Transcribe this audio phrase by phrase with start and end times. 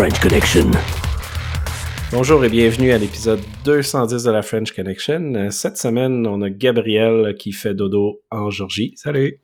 [0.00, 0.70] French Connection.
[2.10, 5.34] Bonjour et bienvenue à l'épisode 210 de la French Connection.
[5.34, 8.94] Euh, Cette semaine, on a Gabriel qui fait dodo en Georgie.
[8.96, 9.42] Salut!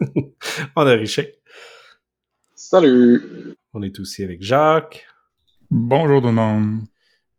[0.74, 1.36] On a Richer.
[2.56, 3.54] Salut!
[3.72, 5.06] On est aussi avec Jacques.
[5.70, 6.80] Bonjour tout le monde.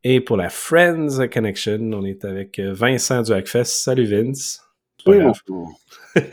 [0.06, 3.84] Et pour la Friends Connection, on est avec euh, Vincent du Hackfest.
[3.84, 4.64] Salut Vince.
[5.06, 5.82] Oui, bonjour.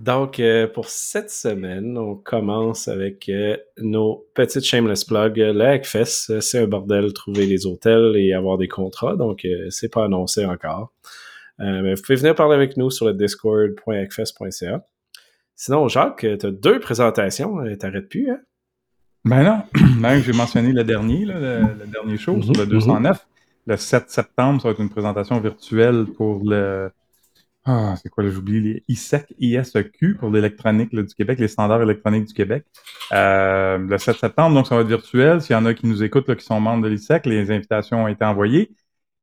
[0.00, 5.36] Donc, euh, pour cette semaine, on commence avec euh, nos petites shameless plugs.
[5.36, 9.92] Le Hackfest, c'est un bordel trouver les hôtels et avoir des contrats, donc euh, c'est
[9.92, 10.90] pas annoncé encore.
[11.60, 14.86] Euh, mais vous pouvez venir parler avec nous sur le discord.hackfest.ca.
[15.54, 18.40] Sinon, Jacques, tu as deux présentations, t'arrêtes plus, hein?
[19.26, 19.62] Ben non,
[20.00, 23.26] même j'ai mentionné le dernier, là, le, le dernier show Mhm, sur le 209.
[23.66, 26.90] Le 7 septembre, ça va être une présentation virtuelle pour le.
[27.66, 32.26] Ah, c'est quoi, là, j'oublie les ISEC, ISEQ pour l'électronique du Québec, les standards électroniques
[32.26, 32.64] du Québec.
[33.12, 35.42] Euh, le 7 septembre, donc ça va être virtuel.
[35.42, 38.04] S'il y en a qui nous écoutent, là, qui sont membres de l'ISEC, les invitations
[38.04, 38.74] ont été envoyées.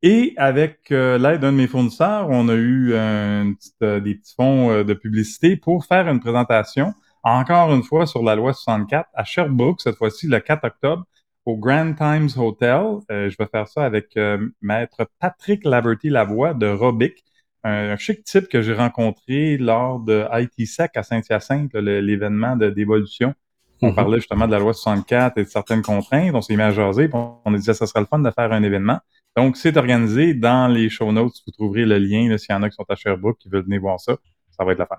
[0.04, 4.36] Et avec euh, l'aide d'un de mes fournisseurs, on a eu euh, euh, des petits
[4.36, 9.24] fonds de publicité pour faire une présentation, encore une fois, sur la loi 64 à
[9.24, 11.06] Sherbrooke, cette fois-ci le 4 octobre,
[11.46, 13.00] au Grand Times Hotel.
[13.10, 14.18] Je vais faire ça avec
[14.62, 17.24] maître Patrick Laverty-Lavoie de Robic,
[17.68, 23.34] un, un chic type que j'ai rencontré lors de ITSEC à Saint-Hyacinthe, l'événement de d'évolution.
[23.82, 23.96] On Mhm.
[23.96, 26.34] parlait justement de la loi 64 et de certaines contraintes.
[26.34, 27.10] On s'est mis à jaser.
[27.14, 29.00] On a dit que ça serait le fun de faire un événement.
[29.36, 31.36] Donc, c'est organisé dans les show notes.
[31.46, 33.82] Vous trouverez le lien s'il y en a qui sont à Sherbrooke qui veulent venir
[33.82, 34.18] voir ça.
[34.50, 34.98] Ça va être la fin.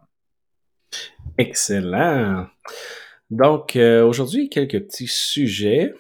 [1.36, 2.46] Excellent.
[3.30, 5.92] Donc, euh, aujourd'hui, quelques petits sujets,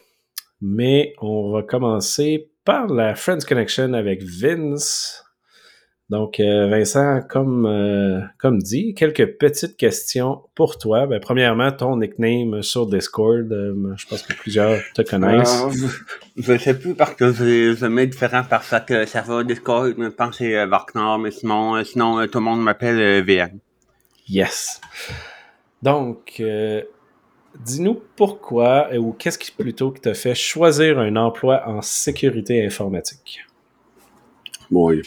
[0.60, 5.24] mais on va commencer par la Friends Connection avec Vince.
[6.10, 11.06] Donc, euh, Vincent, comme, euh, comme dit, quelques petites questions pour toi.
[11.06, 13.52] Ben, premièrement, ton nickname sur Discord.
[13.52, 15.64] euh, je pense que plusieurs te connaissent.
[15.64, 15.70] Euh,
[16.36, 19.94] je, je sais plus parce que je, je mets différent par chaque serveur Discord.
[19.98, 23.22] Je pense que c'est Varknar, mais sinon, euh, sinon euh, tout le monde m'appelle euh,
[23.22, 23.58] VM.
[24.30, 24.80] Yes.
[25.82, 26.80] Donc, euh,
[27.66, 33.44] dis-nous pourquoi, ou qu'est-ce qui plutôt qui t'a fait choisir un emploi en sécurité informatique?
[34.70, 35.02] Oui.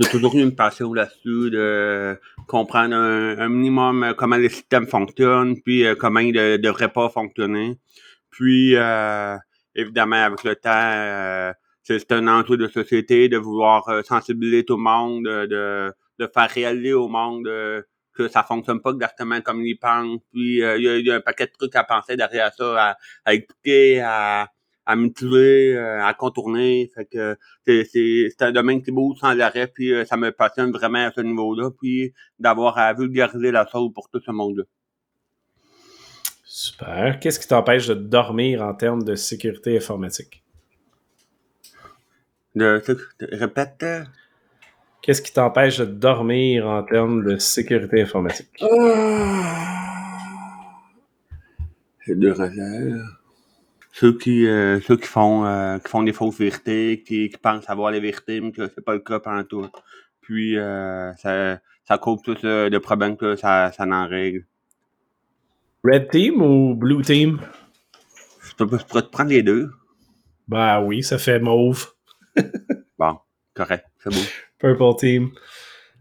[0.00, 5.60] J'ai toujours eu une passion là-dessus de comprendre un, minimum euh, comment le système fonctionne,
[5.60, 7.78] puis euh, comment il ne devrait pas fonctionner.
[8.30, 9.36] Puis, euh,
[9.74, 11.52] évidemment, avec le temps, euh,
[11.82, 16.48] c'est un enjeu de société de vouloir euh, sensibiliser tout le monde, de, de, faire
[16.48, 17.44] réaliser au monde
[18.14, 20.22] que ça fonctionne pas exactement comme ils pensent.
[20.32, 22.92] Puis, il y, a, il y a un paquet de trucs à penser derrière ça,
[22.92, 22.96] à,
[23.26, 24.48] à écouter, à,
[24.86, 26.90] à mutiler, euh, à contourner.
[26.94, 27.36] Fait que
[27.66, 31.06] c'est, c'est, c'est un domaine qui bouge sans arrêt, puis euh, ça me passionne vraiment
[31.06, 34.64] à ce niveau-là, puis d'avoir à vulgariser la chose pour tout ce monde-là.
[36.44, 37.20] Super.
[37.20, 40.42] Qu'est-ce qui t'empêche de dormir en termes de sécurité informatique?
[42.56, 42.82] De,
[43.20, 43.86] répète.
[45.00, 48.48] Qu'est-ce qui t'empêche de dormir en termes de sécurité informatique?
[52.04, 53.19] C'est de réserve.
[53.92, 57.68] Ceux qui, euh, ceux qui font, euh, qui font des fausses vérités, qui, qui pensent
[57.68, 59.66] avoir les vérités, mais que c'est pas le cas pendant tout.
[60.20, 64.44] Puis, euh, ça, ça cause tout ce de problèmes que ça, ça en règle.
[65.84, 67.40] Red Team ou Blue Team?
[68.42, 69.70] Je peux- je pourrais te prendre les deux.
[70.46, 71.92] Bah oui, ça fait mauve.
[72.98, 73.18] Bon,
[73.54, 74.20] correct, c'est beau.
[74.58, 75.30] Purple Team.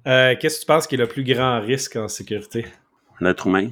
[0.05, 2.65] Qu'est-ce que tu penses qui est le plus grand risque en sécurité?
[3.21, 3.69] L'être humain.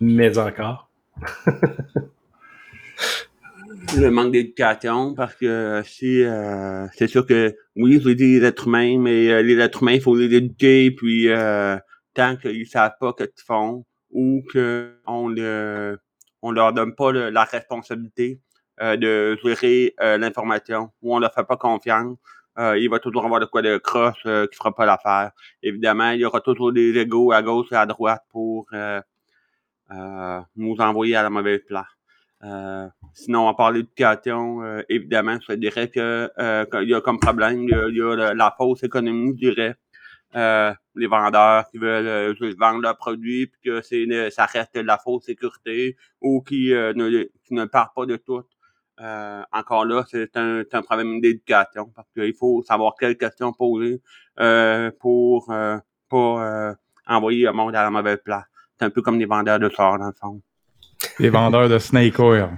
[0.00, 0.88] Mais encore.
[3.96, 8.66] le manque d'éducation parce que si euh, c'est sûr que oui, je dis les êtres
[8.68, 11.76] humains, mais euh, les êtres humains, il faut les éduquer, puis euh,
[12.14, 15.98] tant qu'ils savent pas ce qu'ils font ou que on le
[16.42, 18.40] on leur donne pas la responsabilité
[18.80, 22.18] euh, de gérer euh, l'information ou on leur fait pas confiance,
[22.58, 25.30] euh, il va toujours avoir de quoi de croche qui fera pas l'affaire.
[25.62, 28.66] Évidemment, il y aura toujours des égaux à gauche et à droite pour
[30.56, 31.86] nous envoyer à la mauvaise place.
[32.44, 37.18] Euh, sinon, on parle d'éducation, euh, évidemment, je dirais que euh, qu'il y a comme
[37.18, 39.76] problème, il y a, il la, fausse économie, je dirais.
[40.36, 44.74] Euh, les vendeurs qui veulent euh, juste vendre leurs produits, puis que c'est ça reste
[44.74, 48.42] de la fausse sécurité, ou qui, ne, qui ne parlent pas de tout.
[49.52, 54.02] Encore là, c'est un, un problème d'éducation, parce qu'il faut savoir quelles questions poser
[55.00, 55.46] pour
[56.10, 56.74] pas
[57.06, 58.44] envoyer le monde à la mauvaise place.
[58.78, 60.42] C'est un peu comme les vendeurs de sorts, dans le fond.
[61.18, 62.48] Les vendeurs de Snake Oil.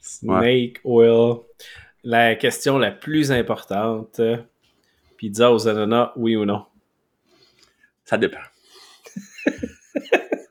[0.00, 1.38] Snake Oil.
[2.04, 4.20] La question la plus importante.
[5.16, 6.66] Pizza aux ananas, oui ou non?
[8.04, 8.38] Ça dépend.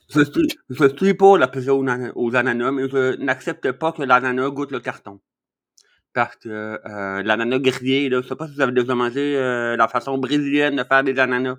[0.09, 3.91] Je suis, je suis pour la pizza aux, ana- aux ananas, mais je n'accepte pas
[3.91, 5.19] que l'ananas goûte le carton.
[6.13, 9.75] Parce que euh, l'ananas grillé, là, je sais pas si vous avez déjà mangé euh,
[9.75, 11.57] la façon brésilienne de faire des ananas.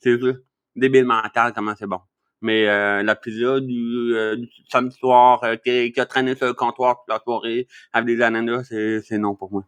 [0.00, 0.40] C'est juste
[0.74, 2.00] débile mental comment c'est bon.
[2.40, 6.46] Mais euh, la pizza du, euh, du samedi soir euh, qui, qui a traîné sur
[6.46, 9.64] le comptoir toute la soirée avec des ananas, c'est non pour moi.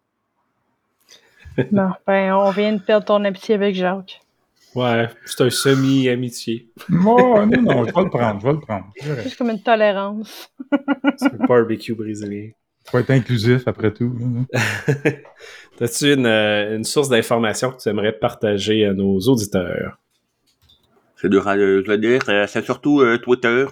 [1.73, 4.21] Bon, ben, on vient de perdre ton amitié avec Jacques.
[4.75, 6.69] Ouais, c'est un semi-amitié.
[6.89, 8.87] Moi, non, non, je vais le prendre, je vais le prendre.
[9.23, 10.53] Juste comme une tolérance.
[11.17, 12.51] C'est un barbecue brésilien.
[12.87, 14.15] Faut être inclusif après tout.
[15.81, 20.00] As-tu une, euh, une source d'information que tu aimerais partager à nos auditeurs?
[21.21, 22.23] C'est dur à le dire.
[22.31, 23.67] Euh, C'est surtout euh, Twitter.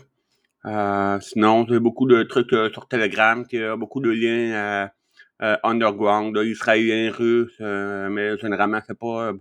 [0.67, 4.87] Euh, sinon, j'ai beaucoup de trucs euh, sur Telegram qui a beaucoup de liens euh,
[5.43, 9.33] euh, underground, israéliens, russes, euh, mais généralement, c'est pas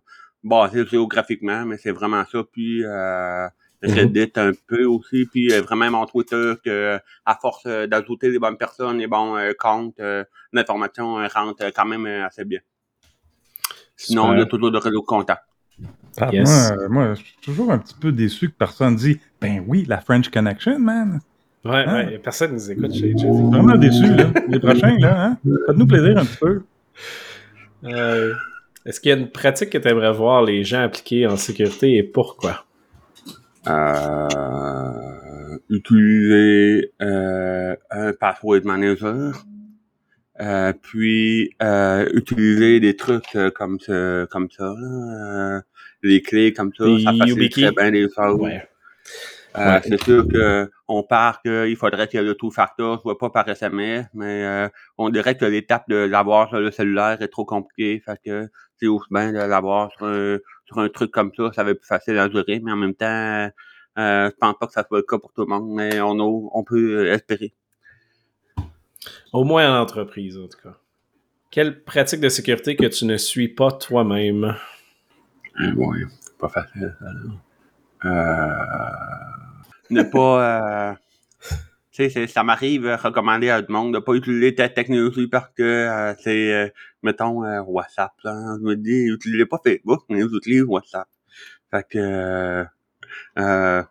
[0.41, 2.43] basé géographiquement, mais c'est vraiment ça.
[2.49, 3.47] Puis euh,
[3.83, 8.39] Reddit un peu aussi, puis euh, vraiment mon Twitter que à force euh, d'ajouter les
[8.39, 10.23] bonnes personnes, les bons comptes, euh,
[10.53, 12.59] l'information rentre quand même assez bien.
[13.97, 15.46] Sinon, y a toujours de réseaux de contact.
[16.19, 16.47] Ah, Yes.
[16.47, 19.85] moi, euh, moi, je suis toujours un petit peu déçu que personne dit Ben oui,
[19.87, 21.19] la French Connection, man.
[21.65, 22.05] Ouais, Hein?
[22.07, 23.27] ouais, personne nous écoute chez Jay.
[23.29, 24.31] Vraiment déçu, là.
[24.47, 25.37] Les prochains, là, hein?
[25.67, 26.61] Faites-nous plaisir un petit peu.
[27.83, 28.33] Euh,
[28.85, 31.97] Est-ce qu'il y a une pratique que tu aimerais voir les gens appliquer en sécurité
[31.97, 32.63] et pourquoi?
[33.67, 39.43] euh, utiliser euh, un password manager,
[40.39, 45.61] euh, puis euh, utiliser des trucs euh, comme ça, comme ça, là, euh,
[46.03, 48.39] les clés comme ça, Des ça facilite très bien les choses.
[48.39, 48.67] Ouais.
[49.57, 49.81] Euh, Ouais.
[49.83, 53.29] C'est sûr que on part qu'il faudrait qu'il y ait le tout factor, soit pas
[53.31, 57.43] par SMS, mais euh, on dirait que l'étape de l'avoir sur le cellulaire est trop
[57.45, 58.47] compliquée, fait que
[58.79, 61.79] c'est aussi bien de l'avoir sur un, sur un truc comme ça, ça va être
[61.79, 63.49] plus facile à gérer, mais en même temps,
[63.97, 66.19] euh, je pense pas que ça soit le cas pour tout le monde, mais on,
[66.19, 67.53] a- on peut euh, espérer.
[69.33, 70.77] Au moins en entreprise, en tout cas.
[71.49, 74.55] Quelle pratique de sécurité que tu ne suis pas toi-même?
[75.59, 77.21] Euh, ouais, c'est pas facile, ça, là.
[78.05, 80.91] Euh, ne pas...
[80.91, 80.93] Euh,
[81.91, 84.69] tu sais, c'est- ça m'arrive de recommander à tout le monde de pas utiliser ta
[84.69, 86.69] technologie parce que euh, c'est, euh,
[87.01, 88.11] mettons, euh, WhatsApp.
[88.23, 88.57] Là.
[88.59, 91.07] Je me dis, utilisez pas Facebook, mais utilisez WhatsApp.
[91.71, 91.97] Fait que...
[91.97, 92.63] Euh,
[93.39, 93.83] euh,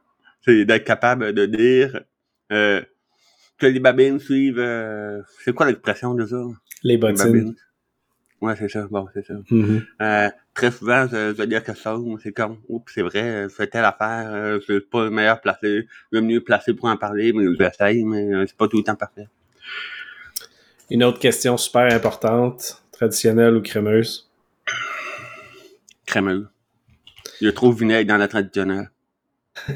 [0.43, 2.05] c'est d'être capable de dire
[2.53, 2.81] euh,
[3.59, 4.61] que les babines suivent...
[4.61, 6.37] euh, c'est quoi l'expression de ça?
[6.85, 7.55] Les Les bottines.
[8.43, 8.87] Ouais, c'est ça.
[8.91, 9.35] Bon, c'est ça.
[9.51, 9.85] Mhm.
[10.03, 13.49] Euh, très souvent, je, je vais dire quelque chose, c'est comme, oups, c'est vrai, je
[13.49, 16.97] fais telle affaire, euh, je suis pas le meilleur placé, le mieux placé pour en
[16.97, 19.27] parler, mais j'essaye, mais euh, c'est pas tout le temps parfait.
[20.91, 24.31] Une autre question super importante, traditionnelle ou crémeuse?
[27.43, 28.91] A trop de vinaigre dans la traditionnelle.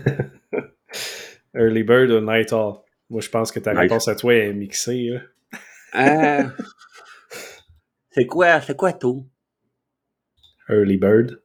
[1.54, 2.76] Early Bird ou Night Owl?
[3.10, 3.82] Moi, je pense que ta Night.
[3.82, 5.08] réponse à toi est mixée.
[5.10, 5.20] là.
[5.96, 6.44] Euh,
[8.12, 9.26] c'est quoi, c'est quoi tout?
[10.68, 11.40] Early Bird.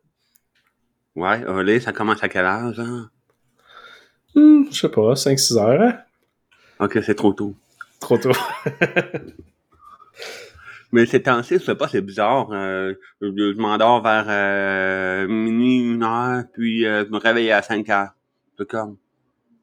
[1.15, 3.09] Ouais, allez, ça commence à quel âge, hein?
[4.35, 5.97] Hmm, je sais pas, 5-6 heures, hein?
[6.79, 7.55] Ok, c'est trop tôt.
[7.99, 8.31] Trop tôt.
[10.91, 12.49] Mais ces temps-ci, je sais pas, c'est bizarre.
[12.51, 17.61] euh, je je m'endors vers euh, minuit, une heure, puis euh, je me réveille à
[17.61, 18.11] 5 heures.
[18.57, 18.97] C'est comme,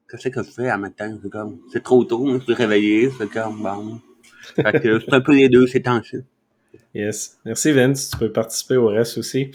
[0.09, 1.17] qu'est-ce que je fais à matin?
[1.23, 4.01] C'est comme, c'est trop tôt, mais je suis réveillé, c'est comme, bon.
[4.55, 6.17] Fait que c'est un peu les deux ces temps-ci.
[6.93, 7.37] Yes.
[7.45, 9.51] Merci Vince, tu peux participer au reste aussi.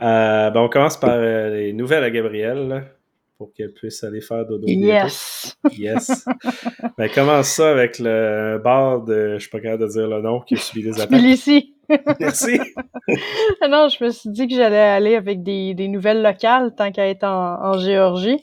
[0.00, 2.82] Euh, ben, on commence par euh, les nouvelles à Gabrielle, là,
[3.36, 4.66] pour qu'elle puisse aller faire dodo.
[4.68, 5.56] Yes!
[5.72, 6.24] Yes.
[6.96, 10.40] ben, commence ça avec le bar de, je suis pas capable de dire le nom,
[10.40, 11.18] qui a subi des attaques.
[11.18, 11.74] Tbilissi.
[12.20, 12.60] Merci.
[13.68, 17.08] Non, je me suis dit que j'allais aller avec des, des nouvelles locales tant qu'à
[17.08, 18.38] être en, en Géorgie.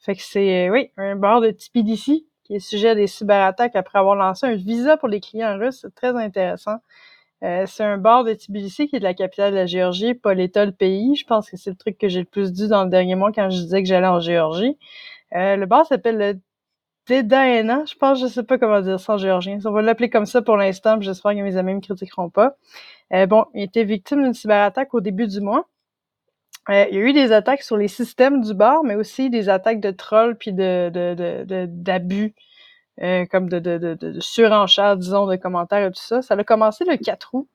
[0.00, 3.76] Fait que c'est, euh, oui, un bar de Tbilissi qui est sujet à des cyberattaques
[3.76, 5.80] après avoir lancé un visa pour les clients russes.
[5.82, 6.76] C'est très intéressant.
[7.44, 10.34] Euh, c'est un bar de Tbilissi qui est de la capitale de la Géorgie, pas
[10.34, 11.14] l'État, le pays.
[11.16, 13.32] Je pense que c'est le truc que j'ai le plus dit dans le dernier mois
[13.32, 14.76] quand je disais que j'allais en Géorgie.
[15.34, 16.40] Euh, le bar s'appelle le
[17.08, 17.84] Dedaena.
[17.86, 19.58] Je pense, je sais pas comment dire ça en géorgien.
[19.64, 22.56] On va l'appeler comme ça pour l'instant, j'espère que mes amis me critiqueront pas.
[23.14, 25.68] Euh, bon, il était victime d'une cyberattaque au début du mois.
[26.70, 29.48] Euh, il y a eu des attaques sur les systèmes du bar, mais aussi des
[29.48, 32.34] attaques de trolls puis de, de, de, de- d'abus,
[33.02, 36.22] euh, comme de, de, de, de, surenchère, disons, de commentaires et tout ça.
[36.22, 37.48] Ça a commencé le 4 août.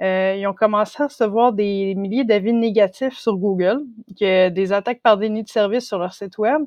[0.00, 3.82] Euh, ils ont commencé à recevoir des milliers d'avis négatifs sur Google,
[4.18, 6.62] des attaques par déni de service sur leur site web,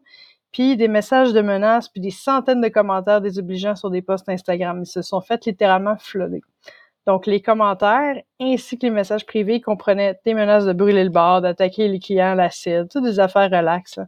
[0.54, 4.84] puis des messages de menaces, puis des centaines de commentaires désobligeants sur des posts Instagram.
[4.84, 6.42] Ils se sont fait littéralement flotter.
[7.06, 11.42] Donc, les commentaires ainsi que les messages privés comprenaient des menaces de brûler le bar,
[11.42, 13.98] d'attaquer les clients à l'acide, toutes des affaires relax.
[13.98, 14.08] là.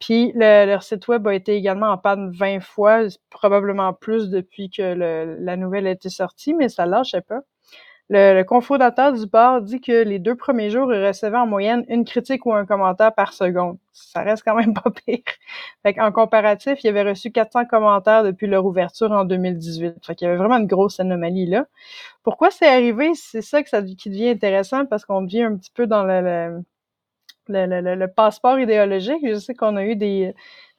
[0.00, 4.82] Puis leur site web a été également en panne 20 fois, probablement plus depuis que
[5.38, 7.40] la nouvelle a été sortie, mais ça lâchait pas.
[8.12, 11.84] Le, le cofondateur du bar dit que les deux premiers jours, il recevait en moyenne
[11.88, 13.78] une critique ou un commentaire par seconde.
[13.92, 15.20] Ça reste quand même pas pire.
[15.84, 20.04] Fait en comparatif, il avait reçu 400 commentaires depuis leur ouverture en 2018.
[20.04, 21.66] Fait qu'il y avait vraiment une grosse anomalie là.
[22.24, 23.12] Pourquoi c'est arrivé?
[23.14, 26.62] C'est ça ça qui devient intéressant parce qu'on devient un petit peu dans le,
[27.50, 29.26] le, passeport idéologique.
[29.26, 30.34] Je sais qu'on a eu des,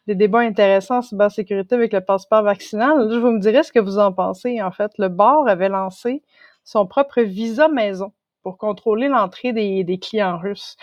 [0.07, 3.09] débats intéressants en cybersécurité avec le passeport vaccinal.
[3.11, 4.61] je vous me direz ce que vous en pensez.
[4.61, 6.21] En fait, le bar avait lancé
[6.63, 8.11] son propre visa maison
[8.43, 10.75] pour contrôler l'entrée des, clients russes.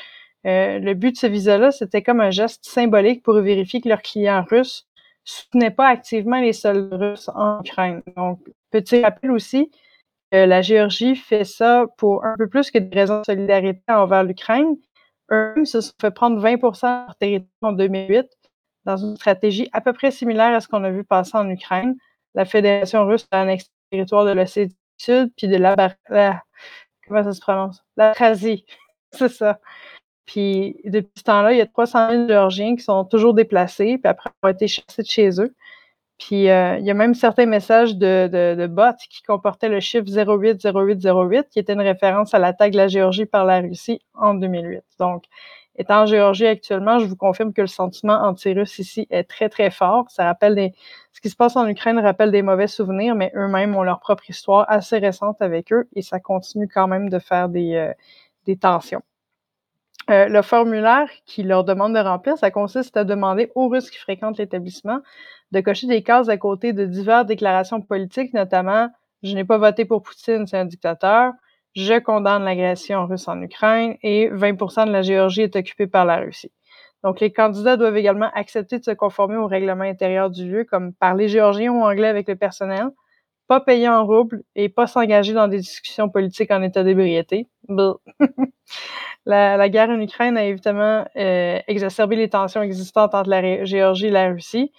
[0.47, 4.03] Euh, le but de ce visa-là, c'était comme un geste symbolique pour vérifier que leurs
[4.03, 4.87] clients russes
[5.25, 8.03] soutenaient pas activement les soldats russes en Ukraine.
[8.17, 8.41] Donc,
[8.71, 9.71] petit rappel aussi,
[10.31, 14.25] que la Géorgie fait ça pour un peu plus que des raisons de solidarité envers
[14.25, 14.77] l'Ukraine.
[15.31, 18.27] Eux se sont fait prendre 20% de leur territoire en 2008
[18.85, 21.97] dans une stratégie à peu près similaire à ce qu'on a vu passer en Ukraine.
[22.35, 25.77] La Fédération russe a annexé le territoire de l'Ossétie Sud, puis de la,
[27.07, 27.83] comment ça se prononce?
[27.97, 28.15] La
[29.13, 29.61] C'est ça.
[30.27, 34.09] Puis depuis ce temps-là, il y a 300 000 Géorgiens qui sont toujours déplacés, puis
[34.09, 35.55] après ont été chassés de chez eux.
[36.19, 39.79] Puis euh, il y a même certains messages de, de, de, bots qui comportaient le
[39.79, 44.35] chiffre 080808, qui était une référence à l'attaque de la Géorgie par la Russie en
[44.35, 44.83] 2008.
[44.99, 45.25] Donc,
[45.77, 49.71] étant en Géorgie actuellement, je vous confirme que le sentiment anti-russe ici est très, très
[49.71, 50.11] fort.
[50.11, 50.75] Ça rappelle des...
[51.13, 54.29] Ce qui se passe en Ukraine rappelle des mauvais souvenirs, mais eux-mêmes ont leur propre
[54.29, 57.93] histoire assez récente avec eux et ça continue quand même de faire des, euh,
[58.45, 59.03] des tensions.
[60.11, 63.99] Euh, le formulaire qui leur demande de remplir, ça consiste à demander aux Russes qui
[63.99, 65.01] fréquentent l'établissement
[65.53, 68.89] de cocher des cases à côté de diverses déclarations politiques, notamment
[69.23, 71.33] je n'ai pas voté pour Poutine, c'est un dictateur,
[71.75, 74.53] je condamne l'agression russe en Ukraine et 20
[74.87, 76.53] de la Géorgie est occupée par la Russie.
[77.05, 80.93] Donc, les candidats doivent également accepter de se conformer au règlement intérieur du lieu, comme
[80.95, 82.89] parler géorgien ou anglais avec le personnel,
[83.47, 87.47] pas payer en rouble et pas s'engager dans des discussions politiques en état d'ébriété.
[89.27, 94.07] la, la, guerre en Ukraine a évidemment euh, exacerbé les tensions existantes entre la Géorgie
[94.07, 94.73] et la Russie.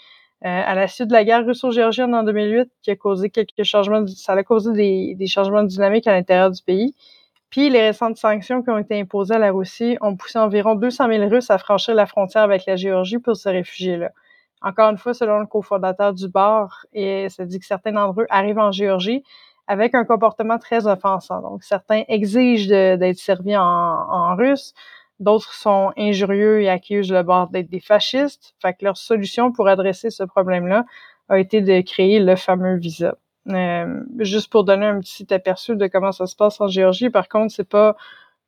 [0.46, 4.08] Euh, à la suite de la guerre russo-géorgienne en 2008, qui a causé quelques changements,
[4.08, 6.96] ça a causé des, des changements dynamiques à l'intérieur du pays.
[7.50, 11.08] Puis les récentes sanctions qui ont été imposées à la Russie ont poussé environ 200
[11.10, 14.12] 000 Russes à franchir la frontière avec la Géorgie pour se réfugier là.
[14.62, 18.27] Encore une fois, selon le cofondateur du bar, et ça dit que certains d'entre eux
[18.29, 19.24] arrivent en Géorgie
[19.67, 21.41] avec un comportement très offensant.
[21.41, 24.74] Donc, certains exigent d'être servis en, en russe,
[25.20, 28.56] D'autres sont injurieux et accusent le bord d'être des fascistes.
[28.62, 30.86] Fait que leur solution pour adresser ce problème-là
[31.28, 33.16] a été de créer le fameux visa.
[33.50, 37.28] Euh, juste pour donner un petit aperçu de comment ça se passe en Géorgie, par
[37.30, 37.96] contre, c'est pas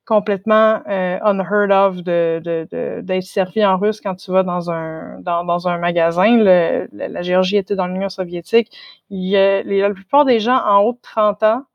[0.06, 5.20] complètement euh, unheard of de, de, d'être servi en russe quand tu vas dans un
[5.20, 6.38] dans, dans un magasin.
[6.38, 8.76] Le, la Géorgie était dans l'Union soviétique.
[9.10, 11.66] Il y a, la plupart des gens en haut de 30 ans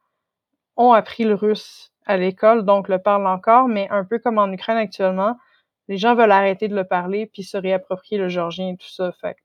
[0.77, 4.51] ont appris le russe à l'école, donc le parle encore, mais un peu comme en
[4.53, 5.37] Ukraine actuellement,
[5.89, 9.13] les gens veulent arrêter de le parler puis se réapproprier le georgien et tout ça.
[9.21, 9.37] Fait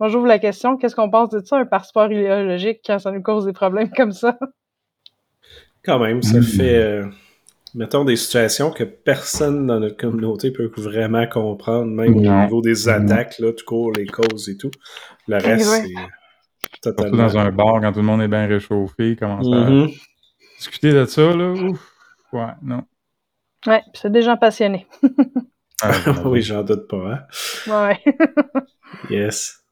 [0.00, 3.22] moi, j'ouvre la question, qu'est-ce qu'on pense de ça, un passeport idéologique, quand ça nous
[3.22, 4.38] cause des problèmes comme ça?
[5.84, 6.42] Quand même, ça hmm.
[6.42, 7.06] fait, euh,
[7.74, 12.88] mettons, des situations que personne dans notre communauté peut vraiment comprendre, même au niveau des
[12.88, 14.70] attaques, là, tout court, les causes et tout.
[15.28, 17.16] Le reste, c'est totalement...
[17.16, 19.48] dans un bar, quand tout le monde est bien réchauffé, comment ça...
[19.48, 20.00] Mm-hmm.
[20.58, 21.93] Discuter de ça, là, ouf.
[22.34, 22.82] Ouais, non.
[23.66, 24.86] Ouais, c'est des gens passionnés.
[25.80, 25.92] ah,
[26.26, 26.96] oui, j'en doute pas.
[26.96, 27.26] Hein?
[27.66, 28.16] Ouais.
[29.10, 29.63] yes.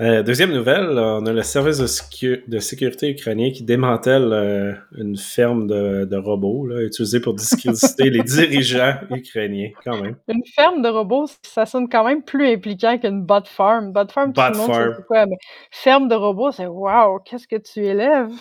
[0.00, 5.66] Euh, deuxième nouvelle, on a le service de, sécurité ukrainien qui démantèle euh, une ferme
[5.66, 10.16] de, robots là, utilisée pour discréditer les dirigeants ukrainiens, quand même.
[10.28, 13.92] Une ferme de robots, ça sonne quand même plus impliquant qu'une bot farm.
[13.92, 14.94] Bot farm, tout le monde farm.
[14.94, 15.36] sait quoi, mais
[15.70, 18.32] ferme de robots, c'est wow, qu'est-ce que tu élèves?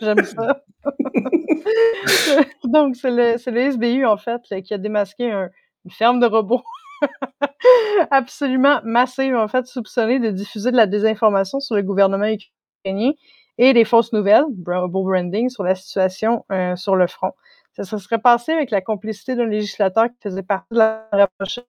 [0.00, 0.64] J'aime ça.
[2.64, 6.62] Donc, c'est le, le, SBU, en fait, qui a démasqué une ferme de robots
[8.10, 13.12] absolument massive, en fait, soupçonnée de diffuser de la désinformation sur le gouvernement ukrainien
[13.58, 17.32] et des fausses nouvelles, beau branding, sur la situation euh, sur le front.
[17.72, 21.62] Ça se serait passé avec la complicité d'un législateur qui faisait partie de la rapprochée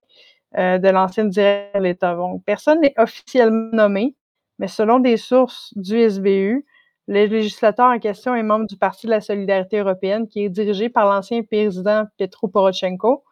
[0.58, 2.16] euh, de l'ancienne direction de l'État.
[2.16, 4.16] Donc, personne n'est officiellement nommé,
[4.60, 6.66] mais selon des sources du SBU,
[7.08, 10.90] le législateur en question est membre du Parti de la solidarité européenne qui est dirigé
[10.90, 13.24] par l'ancien président Petro Poroshenko,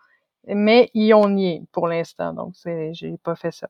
[0.47, 3.69] mais ils ont nié pour l'instant, donc j'ai pas fait ça.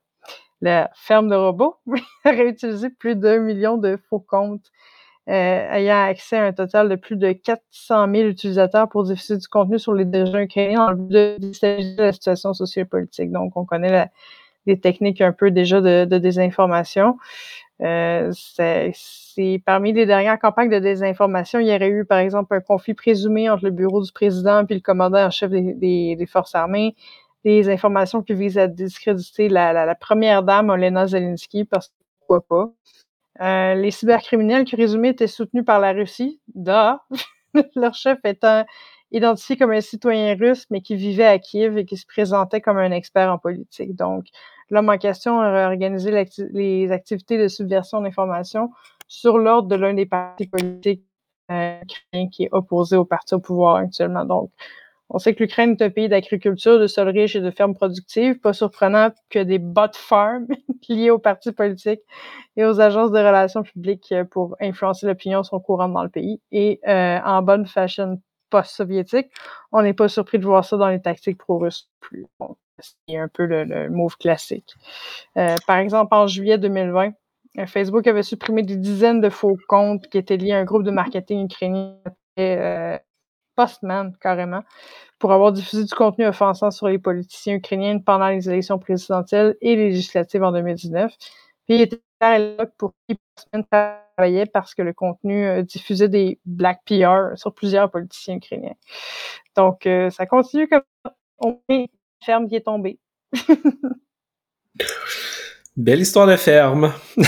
[0.61, 1.77] La ferme de robots
[2.25, 4.71] aurait utilisé plus d'un million de faux comptes,
[5.29, 9.47] euh, ayant accès à un total de plus de 400 000 utilisateurs pour diffuser du
[9.47, 13.31] contenu sur les dirigeants ukrainiens en but de la situation sociopolitique.
[13.31, 14.09] Donc, on connaît
[14.65, 17.17] des techniques un peu déjà de désinformation.
[17.81, 22.61] Euh, c'est parmi les dernières campagnes de désinformation, il y aurait eu, par exemple, un
[22.61, 26.55] conflit présumé entre le bureau du président puis le commandant en chef des, des, forces
[26.55, 26.95] armées,
[27.43, 32.41] des informations qui visent à discréditer la, la, première dame, Olena Zelensky, parce que pourquoi
[32.41, 32.71] pas.
[33.41, 37.03] Euh, les cybercriminels qui, résumé, étaient soutenus par la Russie, da,
[37.75, 38.65] leur chef étant
[39.11, 42.77] identifié comme un citoyen russe, mais qui vivait à Kiev et qui se présentait comme
[42.77, 43.95] un expert en politique.
[43.95, 44.25] Donc,
[44.73, 46.11] l'homme en question a organisé
[46.51, 48.71] les activités de subversion d'information
[49.07, 51.05] sur l'ordre de l'un des partis politiques
[51.51, 51.79] euh,
[52.31, 54.25] qui est opposé au parti au pouvoir actuellement.
[54.25, 54.51] Donc,
[55.09, 58.39] on sait que l'Ukraine est un pays d'agriculture, de sols riches et de fermes productives.
[58.39, 60.47] Pas surprenant que des bot farms
[60.89, 62.01] liés aux partis politiques
[62.55, 66.41] et aux agences de relations publiques pour influencer l'opinion sont courantes dans le pays.
[66.51, 69.27] Et euh, en bonne fashion post-soviétique,
[69.71, 72.25] on n'est pas surpris de voir ça dans les tactiques pro-russes plus.
[72.83, 74.75] C'est un peu le, move classique.
[75.37, 77.13] Euh, par exemple, en juillet 2020,
[77.59, 80.83] euh, Facebook avait supprimé des dizaines de faux comptes qui étaient liés à un groupe
[80.83, 81.97] de marketing ukrainien,
[82.39, 82.97] euh,
[83.55, 84.63] Postman carrément,
[85.19, 89.75] pour avoir diffusé du contenu offensant sur les politiciens ukrainiens pendant les élections présidentielles et
[89.75, 91.13] législatives en 2019.
[91.65, 92.01] Puis il était
[92.77, 97.91] pour qui Postman travaillait parce que le contenu euh, diffusait des black PR sur plusieurs
[97.91, 98.75] politiciens ukrainiens.
[99.55, 100.81] Donc, ça continue comme
[101.39, 101.89] on est
[102.23, 102.99] ferme qui est tombée.
[105.75, 106.93] Belle histoire de ferme.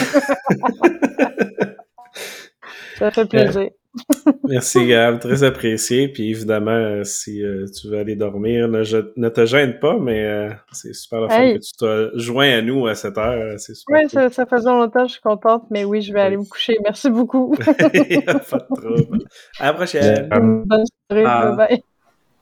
[2.97, 3.69] ça fait plaisir.
[4.43, 6.07] Merci Gab, très apprécié.
[6.09, 10.49] Puis évidemment, euh, si euh, tu veux aller dormir, ne, te gêne pas, mais euh,
[10.71, 13.55] c'est super le fun que tu te joins à nous à cette heure.
[13.89, 16.77] Oui, ça, ça, faisait longtemps, je suis contente, mais oui, je vais aller me coucher.
[16.83, 17.51] Merci beaucoup.
[17.65, 19.19] pas de trouble.
[19.59, 20.29] À la prochaine.
[20.29, 21.25] Bonne soirée.
[21.25, 21.55] Ah.
[21.55, 21.83] Bye.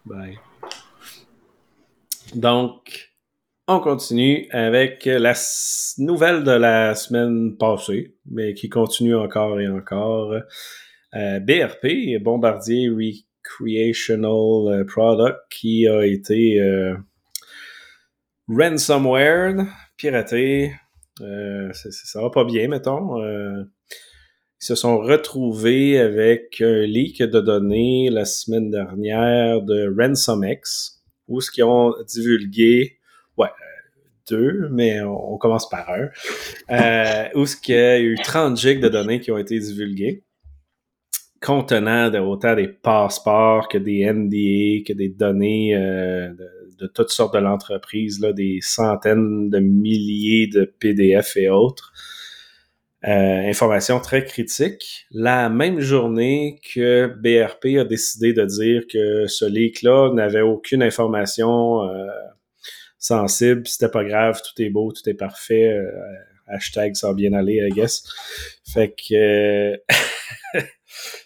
[0.05, 0.39] Bye.
[2.35, 3.13] Donc,
[3.67, 5.33] on continue avec la
[5.97, 10.33] nouvelle de la semaine passée, mais qui continue encore et encore.
[11.15, 16.95] Euh, BRP, Bombardier Recreational euh, Product, qui a été euh,
[18.49, 19.65] ransomware,
[19.95, 20.73] piraté.
[21.19, 23.23] ça va pas bien, mettons.
[23.23, 23.65] ils
[24.57, 31.51] se sont retrouvés avec un leak de données la semaine dernière de RansomX, où ce
[31.51, 32.99] qu'ils ont divulgué,
[33.37, 33.49] ouais,
[34.29, 38.89] deux, mais on, commence par un, où ce qu'il y a eu 30 gigs de
[38.89, 40.23] données qui ont été divulguées
[41.43, 46.33] contenant de, autant des passeports que des NDA, que des données euh,
[46.79, 51.91] de, toutes sortes de l'entreprise, des centaines de milliers de PDF et autres.
[53.05, 55.07] Euh, information très critique.
[55.11, 61.83] La même journée que BRP a décidé de dire que ce leak-là n'avait aucune information
[61.83, 62.07] euh,
[62.97, 65.77] sensible, c'était pas grave, tout est beau, tout est parfait.
[66.47, 68.03] hashtag ça va bien aller, I guess.
[68.73, 69.77] Fait que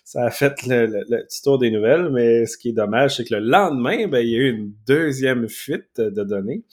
[0.04, 3.36] ça a fait le, petit tour des nouvelles, mais ce qui est dommage, c'est que
[3.36, 6.64] le lendemain, ben, il y a eu une deuxième fuite de données.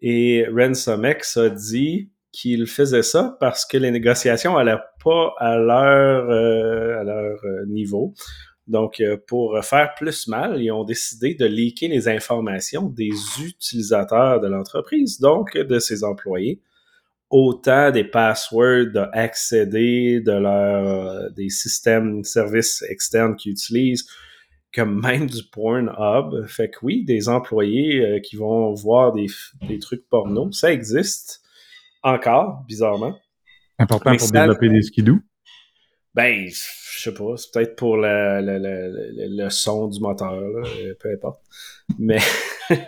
[0.00, 6.30] Et RansomX a dit qu'il faisait ça parce que les négociations n'allaient pas à leur,
[6.30, 8.14] euh, euh, niveau.
[8.68, 13.10] Donc, euh, pour faire plus mal, ils ont décidé de leaker les informations des
[13.42, 16.60] utilisateurs de l'entreprise, donc de ses employés,
[17.28, 24.06] autant des passwords d'accéder de des systèmes services externes qu'ils utilisent
[24.70, 26.46] que même du Pornhub.
[26.46, 29.26] Fait que oui, des employés qui vont voir des,
[29.66, 31.42] des, trucs porno, ça existe
[32.08, 33.16] encore, bizarrement.
[33.78, 35.18] Important pour développer des skidoo?
[36.14, 40.68] Ben, je sais pas, c'est peut-être pour le, le, le, le, son du moteur, là,
[40.98, 41.40] peu importe.
[41.98, 42.18] Mais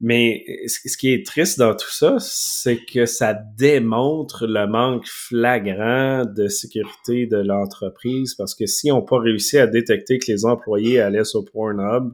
[0.00, 6.24] Mais ce qui est triste dans tout ça, c'est que ça démontre le manque flagrant
[6.26, 10.44] de sécurité de l'entreprise parce que si on n'a pas réussi à détecter que les
[10.44, 12.12] employés allaient sur Pornhub,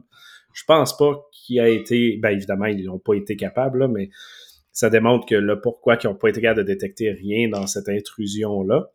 [0.53, 4.09] je pense pas qu'il a été, ben évidemment, ils n'ont pas été capables, mais
[4.73, 7.87] ça démontre que le pourquoi ils n'ont pas été capables de détecter rien dans cette
[7.87, 8.89] intrusion-là.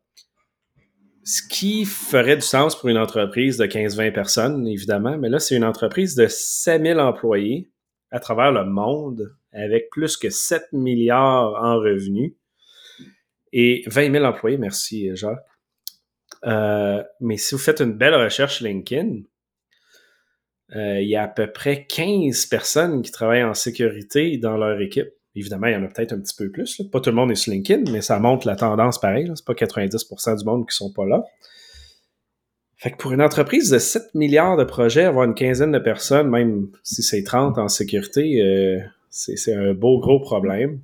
[1.24, 5.56] Ce qui ferait du sens pour une entreprise de 15-20 personnes, évidemment, mais là, c'est
[5.56, 7.70] une entreprise de 7000 employés
[8.10, 12.32] à travers le monde avec plus que 7 milliards en revenus
[13.52, 14.58] et 20 000 employés.
[14.58, 15.38] Merci, Jacques.
[16.44, 19.22] Euh, mais si vous faites une belle recherche LinkedIn,
[20.76, 24.80] euh, il y a à peu près 15 personnes qui travaillent en sécurité dans leur
[24.80, 25.08] équipe.
[25.38, 26.82] Évidemment, il y en a peut-être un petit peu plus.
[26.90, 29.30] Pas tout le monde est sur LinkedIn, mais ça montre la tendance pareil.
[29.36, 31.24] C'est pas 90% du monde qui sont pas là.
[32.76, 36.28] Fait que pour une entreprise de 7 milliards de projets, avoir une quinzaine de personnes,
[36.28, 40.80] même si c'est 30 en sécurité, euh, C'est un beau gros problème.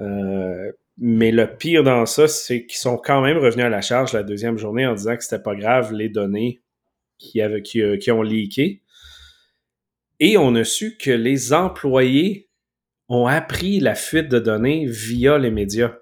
[0.00, 4.12] Euh, mais le pire dans ça, c'est qu'ils sont quand même revenus à la charge
[4.12, 6.60] la deuxième journée en disant que c'était pas grave les données
[7.18, 8.82] qui, avaient, qui, euh, qui ont leaké.
[10.20, 12.45] Et on a su que les employés
[13.08, 15.94] ont appris la fuite de données via les médias.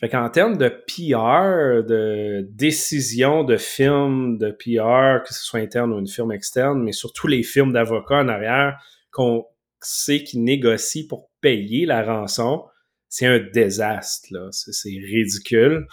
[0.00, 5.92] Fait qu'en termes de PR, de décision de film, de PR, que ce soit interne
[5.92, 8.78] ou une firme externe, mais surtout les firmes d'avocats en arrière
[9.10, 9.44] qu'on
[9.80, 12.64] sait qui négocient pour payer la rançon,
[13.08, 14.28] c'est un désastre.
[14.52, 15.88] C'est, ridicule.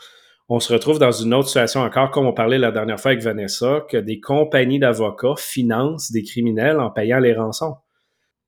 [0.49, 3.23] On se retrouve dans une autre situation encore, comme on parlait la dernière fois avec
[3.23, 7.75] Vanessa, que des compagnies d'avocats financent des criminels en payant les rançons.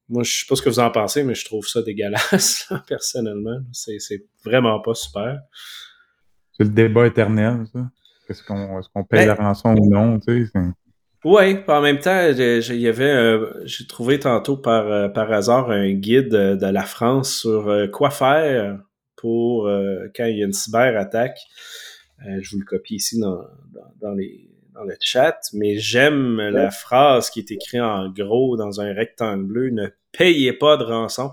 [0.09, 3.59] Moi, je sais pas ce que vous en pensez, mais je trouve ça dégueulasse, personnellement.
[3.71, 3.97] C'est,
[4.43, 5.39] vraiment pas super.
[6.53, 7.89] C'est le débat éternel, ça.
[8.29, 10.59] Est-ce qu'on, est-ce qu'on paye ben la rançon ou non, tu sais?
[11.23, 15.91] Oui, en même temps, il y avait, j'ai trouvé tantôt par, euh, par hasard un
[15.91, 18.79] guide de la France sur euh, quoi faire
[19.15, 21.39] pour euh, quand il y a une cyberattaque.
[22.19, 23.41] je vous le copie ici dans,
[23.99, 28.79] dans, les, dans le chat, mais j'aime la phrase qui est écrite en gros dans
[28.79, 31.31] un rectangle bleu, ne payez pas de rançon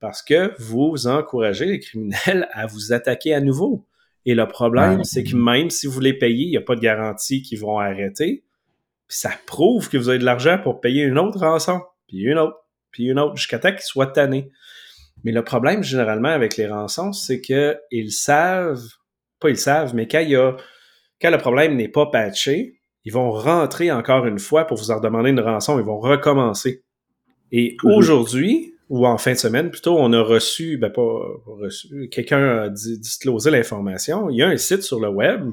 [0.00, 3.86] parce que vous encouragez les criminels à vous attaquer à nouveau.
[4.24, 6.80] Et le problème, c'est que même si vous les payez, il n'y a pas de
[6.80, 8.44] garantie qu'ils vont arrêter.
[9.08, 12.38] Puis ça prouve que vous avez de l'argent pour payer une autre rançon, puis une
[12.38, 12.56] autre,
[12.90, 14.50] puis une autre, jusqu'à temps qu'ils soient tannés.
[15.22, 18.82] Mais le problème, généralement, avec les rançons, c'est qu'ils savent,
[19.38, 20.56] pas ils savent, mais quand, il y a,
[21.20, 24.98] quand le problème n'est pas patché, ils vont rentrer encore une fois pour vous en
[24.98, 26.84] demander une rançon, ils vont recommencer.
[27.52, 31.02] Et aujourd'hui, ou en fin de semaine plutôt, on a reçu, ben pas
[31.46, 34.30] reçu, quelqu'un a disclosé l'information.
[34.30, 35.52] Il y a un site sur le web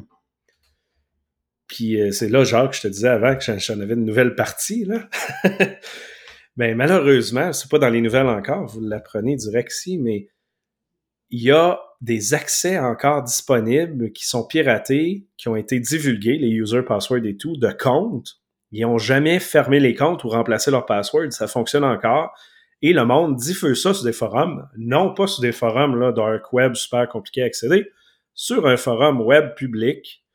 [1.73, 4.85] puis euh, c'est là, Jacques, je te disais avant que j'en avais une nouvelle partie.
[4.85, 5.09] Là.
[6.55, 10.27] ben, malheureusement, c'est pas dans les nouvelles encore, vous l'apprenez direct ici, mais
[11.31, 16.49] il y a des accès encore disponibles qui sont piratés, qui ont été divulgués, les
[16.49, 18.42] user passwords et tout, de comptes.
[18.73, 21.31] Ils n'ont jamais fermé les comptes ou remplacé leur password.
[21.31, 22.33] Ça fonctionne encore.
[22.81, 26.51] Et le monde diffuse ça sur des forums, non pas sur des forums là, dark
[26.51, 27.89] web super compliqués à accéder,
[28.33, 30.25] sur un forum web public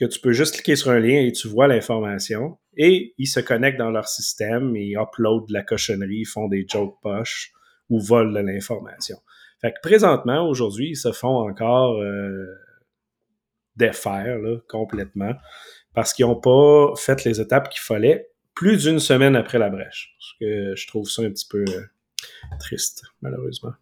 [0.00, 2.58] que tu peux juste cliquer sur un lien et tu vois l'information.
[2.76, 6.96] Et ils se connectent dans leur système et uploadent de la cochonnerie, font des jokes
[7.02, 7.52] poches
[7.90, 9.18] ou volent de l'information.
[9.60, 12.46] Fait que présentement, aujourd'hui, ils se font encore euh,
[13.76, 15.34] défaire là, complètement
[15.98, 20.14] parce qu'ils n'ont pas fait les étapes qu'il fallait plus d'une semaine après la brèche.
[20.16, 21.80] Parce que je trouve ça un petit peu euh,
[22.60, 23.72] triste, malheureusement.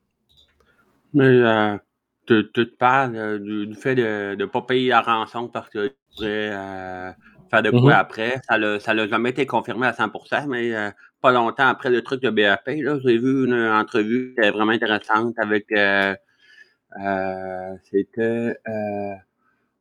[1.12, 1.76] Mais euh,
[2.26, 7.12] tu, te parles du, fait de ne pas payer la rançon parce que pourrait euh,
[7.50, 7.98] faire de quoi mm-hmm.
[7.98, 8.40] après.
[8.80, 12.30] Ça l'a jamais été confirmé à 100%, mais euh, pas longtemps après le truc de
[12.30, 16.14] BAP, j'ai vu une entrevue qui vraiment intéressante avec euh,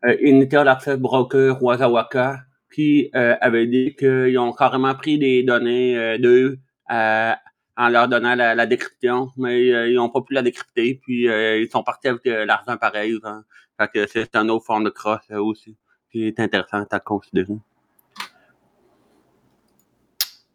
[0.03, 2.39] c'était Initial Access Broker Wazawaka
[2.73, 9.29] qui avait dit qu'ils ont carrément pris des données d'eux en leur donnant la, décryption,
[9.38, 13.17] mais ils n'ont pas pu la décrypter, puis ils sont partis avec l'argent pareil.
[13.23, 13.43] Hein.
[13.79, 15.77] Fait que c'est une autre forme de cross aussi
[16.12, 17.58] qui est intéressante à considérer.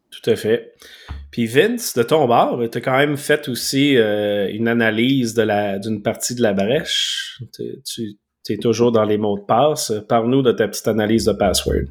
[0.09, 0.73] Tout à fait.
[1.31, 6.01] Puis Vince, de ton bord, tu as quand même fait aussi euh, une analyse d'une
[6.01, 7.41] partie de la brèche.
[7.53, 8.17] Tu
[8.49, 9.93] es toujours dans les mots de passe.
[10.07, 11.85] Parle-nous de ta petite analyse de password.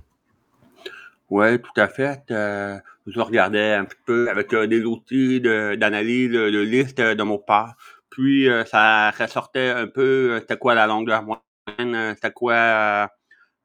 [1.30, 2.22] Oui, tout à fait.
[2.30, 7.38] Euh, je regardais un petit peu avec euh, des outils d'analyse de, liste de mots
[7.38, 7.72] de passe.
[8.10, 13.08] Puis ça ressortait un peu c'était quoi la longueur moyenne, c'était quoi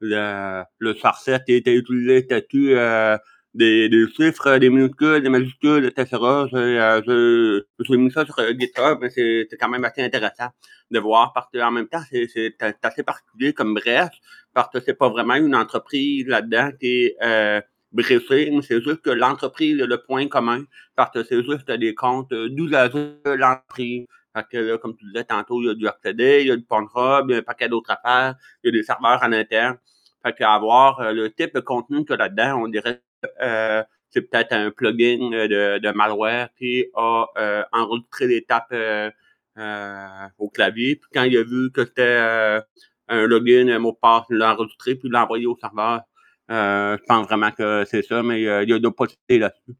[0.00, 3.18] le, le farset était utilisé euh,
[3.56, 6.06] des, des chiffres, des minuscules, des majuscules, etc.
[6.52, 10.48] Je, je, j'ai mis ça sur GitHub, mais c'est, c'est quand même assez intéressant
[10.90, 14.10] de voir parce que en même temps, c'est, c'est assez particulier comme bref,
[14.52, 17.60] parce que c'est pas vraiment une entreprise là-dedans qui est euh,
[17.92, 20.64] bressée, mais c'est juste que l'entreprise le point commun,
[20.94, 24.06] parce que c'est juste des comptes d'usagers de l'entreprise.
[24.36, 26.56] Fait que là, comme tu disais tantôt, il y a du RTD, il y a
[26.56, 29.32] du Pornhub, il y a un paquet d'autres affaires, il y a des serveurs en
[29.32, 29.78] interne.
[30.22, 33.05] Fait qu'avoir euh, le type de contenu que là-dedans, on dirait euh,
[34.10, 39.10] c'est peut-être un plugin de, de malware qui a euh, enregistré l'étape euh,
[39.58, 40.96] euh, au clavier.
[40.96, 42.18] Puis quand il a vu que c'était
[43.08, 46.02] un login, un mot de passe, il l'a enregistré, puis l'a envoyé au serveur.
[46.48, 49.76] je pense vraiment que c'est ça, mais il y a d'autres possibilités là-dessus.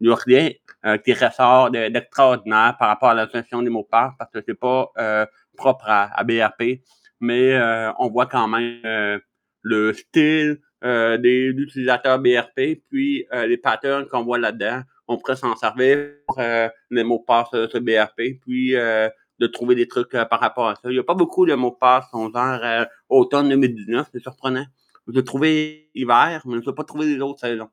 [0.00, 0.50] il n'y a rien
[0.84, 4.40] euh, qui ressort d'extraordinaire par rapport à la gestion des mots de passe parce que
[4.46, 6.82] c'est pas euh, propre à, BRP,
[7.20, 9.20] mais euh, on voit quand même
[9.62, 14.82] le style des utilisateurs BRP, puis les patterns qu'on voit là-dedans.
[15.08, 19.08] on pourrait s'en servir pour euh, les mots de passe euh, sur BRP, puis euh,
[19.38, 20.82] de trouver des trucs euh, par rapport à ça.
[20.84, 24.20] Il n'y a pas beaucoup de mots de passe sont genre euh, automne 2019, c'est
[24.20, 24.66] surprenant.
[25.08, 27.68] J'ai trouvé hiver, mais je n'ai pas trouvé les autres saisons.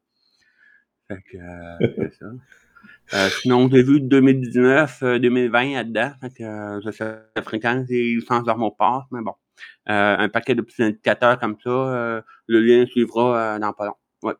[1.07, 2.25] Fait que, euh, c'est ça.
[3.13, 6.11] Euh, sinon, j'ai vu 2019, euh, 2020 là-dedans.
[6.21, 9.33] Fait que, euh, je sais, fréquence et sans leur mot de passe, mais bon.
[9.89, 13.85] Euh, un paquet de petits indicateurs comme ça, euh, le lien suivra euh, dans pas
[13.85, 13.95] long.
[14.21, 14.33] Ouais.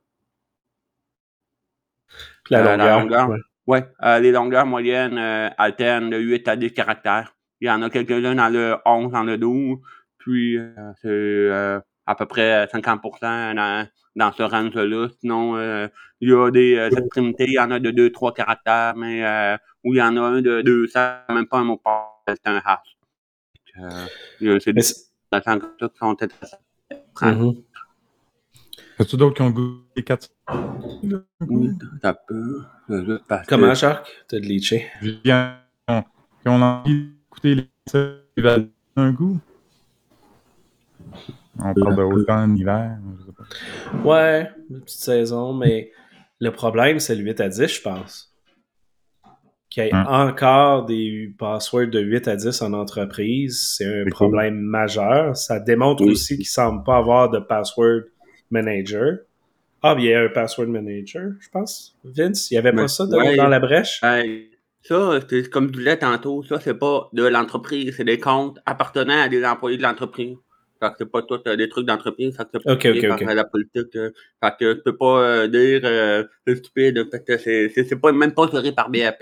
[2.50, 3.30] La Euh, la longueur.
[3.30, 3.40] ouais.
[3.66, 5.18] Ouais, euh, les longueurs moyennes
[5.58, 7.34] alternent de 8 à 10 caractères.
[7.62, 9.80] Il y en a quelques-uns dans le 11, dans le 12,
[10.18, 10.60] puis
[11.02, 11.50] c'est
[12.06, 15.08] à peu près 50% dans, dans ce range-là.
[15.20, 15.88] Sinon, euh,
[16.22, 19.58] il y a des euh, extrémités, il y en a de 2-3 caractères, mais euh,
[19.84, 22.62] où il y en a un de 200, même pas un mot passe, c'est un
[22.64, 22.98] hash.
[24.60, 24.82] C'est des
[25.32, 26.58] comme ça qui sont intéressants.
[29.04, 30.30] As-tu d'autres qui ont goûté 4
[31.42, 31.70] Oui,
[32.02, 32.62] ça peut.
[32.88, 33.46] Je vais juste passer.
[33.50, 34.08] Comment, Jacques?
[34.30, 34.86] T'as de leaché.
[35.02, 35.30] Qui
[36.48, 39.38] ont, envie d'écouter les qui valent un goût?
[41.60, 44.06] On parle de automne, hiver, je sais pas.
[44.10, 45.92] Ouais, une petite saison, mais
[46.40, 48.34] le problème, c'est le 8 à 10, je pense.
[49.70, 50.06] Qu'il y ait Hum.
[50.08, 55.36] encore des passwords de 8 à 10 en entreprise, c'est un problème majeur.
[55.36, 56.12] Ça démontre Oui.
[56.12, 58.04] aussi qu'il ne semble pas avoir de password
[58.54, 59.18] manager.
[59.82, 61.98] Ah, il y a un password manager, je pense.
[62.06, 63.36] Vince, il n'y avait pas Mais- ça dans, ouais.
[63.36, 64.00] dans la brèche?
[64.02, 64.50] Hey,
[64.82, 69.20] ça, c'est comme je disais tantôt, ça, c'est pas de l'entreprise, c'est des comptes appartenant
[69.22, 70.38] à des employés de l'entreprise.
[70.82, 73.08] Fait que c'est pas tout euh, des trucs d'entreprise, fait que c'est pas Ok, ok,
[73.08, 73.34] par ok.
[73.34, 73.96] la politique.
[73.96, 74.12] euh,
[74.44, 77.96] fait que tu peux pas euh, dire euh, c'est stupide, fait que c'est, c'est, c'est
[78.00, 79.22] pas même pas géré par BAP.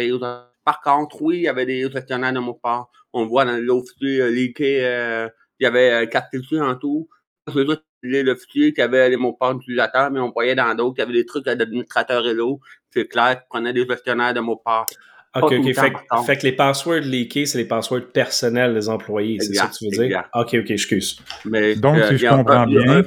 [0.64, 2.86] Par contre, oui, il y avait des gestionnaires de de passe.
[3.14, 7.08] On voit dans l'autre fichier euh, euh, il y avait quatre fichiers en tout.
[7.48, 10.74] C'est juste le fichier qui avait les mots de passe d'utilisateurs, mais on voyait dans
[10.76, 12.60] d'autres qu'il y avait des trucs d'administrateur Hello.
[12.92, 14.96] C'est clair qu'ils prenaient des gestionnaires de mots de passe.
[15.36, 15.50] Ok, ok.
[15.74, 16.26] temps, Fait, que- contre.
[16.26, 19.86] fait que les passwords leakés, c'est les passwords personnels des employés, c'est ça que tu
[19.86, 20.08] veux dire?
[20.08, 20.30] exact.
[20.36, 21.20] Ok, ok, excuse.
[21.46, 23.04] Mais, Donc, si euh, je a un- comprends bien-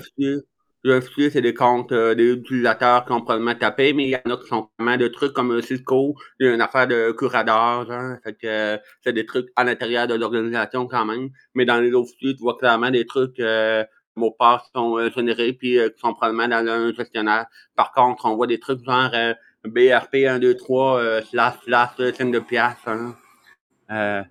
[1.00, 4.30] fichier, c'est des comptes euh, des utilisateurs qui ont probablement tapé, mais il y en
[4.34, 8.34] a qui sont vraiment de trucs comme euh, Cisco, une affaire de curador, genre, fait
[8.34, 11.30] que euh, c'est des trucs à l'intérieur de l'organisation quand même.
[11.54, 13.84] Mais dans les autres fichiers, tu vois clairement des trucs euh,
[14.16, 17.46] mots de passe sont euh, générés puis euh, qui sont probablement dans un gestionnaire.
[17.77, 21.90] Par contre, on voit des trucs genre euh, BRP 1, 2, 3, euh, slash, slash,
[22.16, 22.77] signe de pièce.
[22.87, 23.14] Hein.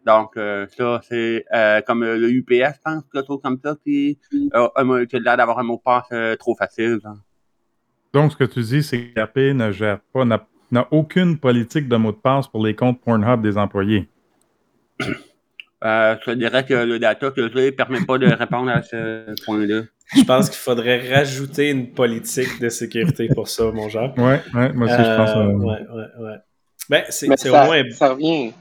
[0.06, 1.46] Donc, ça, c'est
[1.88, 4.20] comme le UPS, je pense, quelque chose comme ça, qui,
[4.54, 7.00] euh, a- l'air d'avoir un mot de passe trop facile.
[8.14, 11.96] Donc, ce que tu dis, c'est que RP ne gère pas, n'a aucune politique de
[11.96, 14.08] mot de passe pour les comptes Pornhub des employés.
[15.84, 19.26] Euh, je te dirais que le data que j'ai permet pas de répondre à ce
[19.46, 19.82] point-là.
[20.16, 24.14] Je pense qu'il faudrait rajouter une politique de sécurité pour ça, mon genre.
[24.18, 25.30] Ouais, ouais, moi aussi, je pense.
[25.32, 26.36] Euh, euh, ouais, ouais, ouais.
[26.90, 27.82] Ben, c'est Mais c'est ça, au moins.
[27.92, 28.54] ça revient.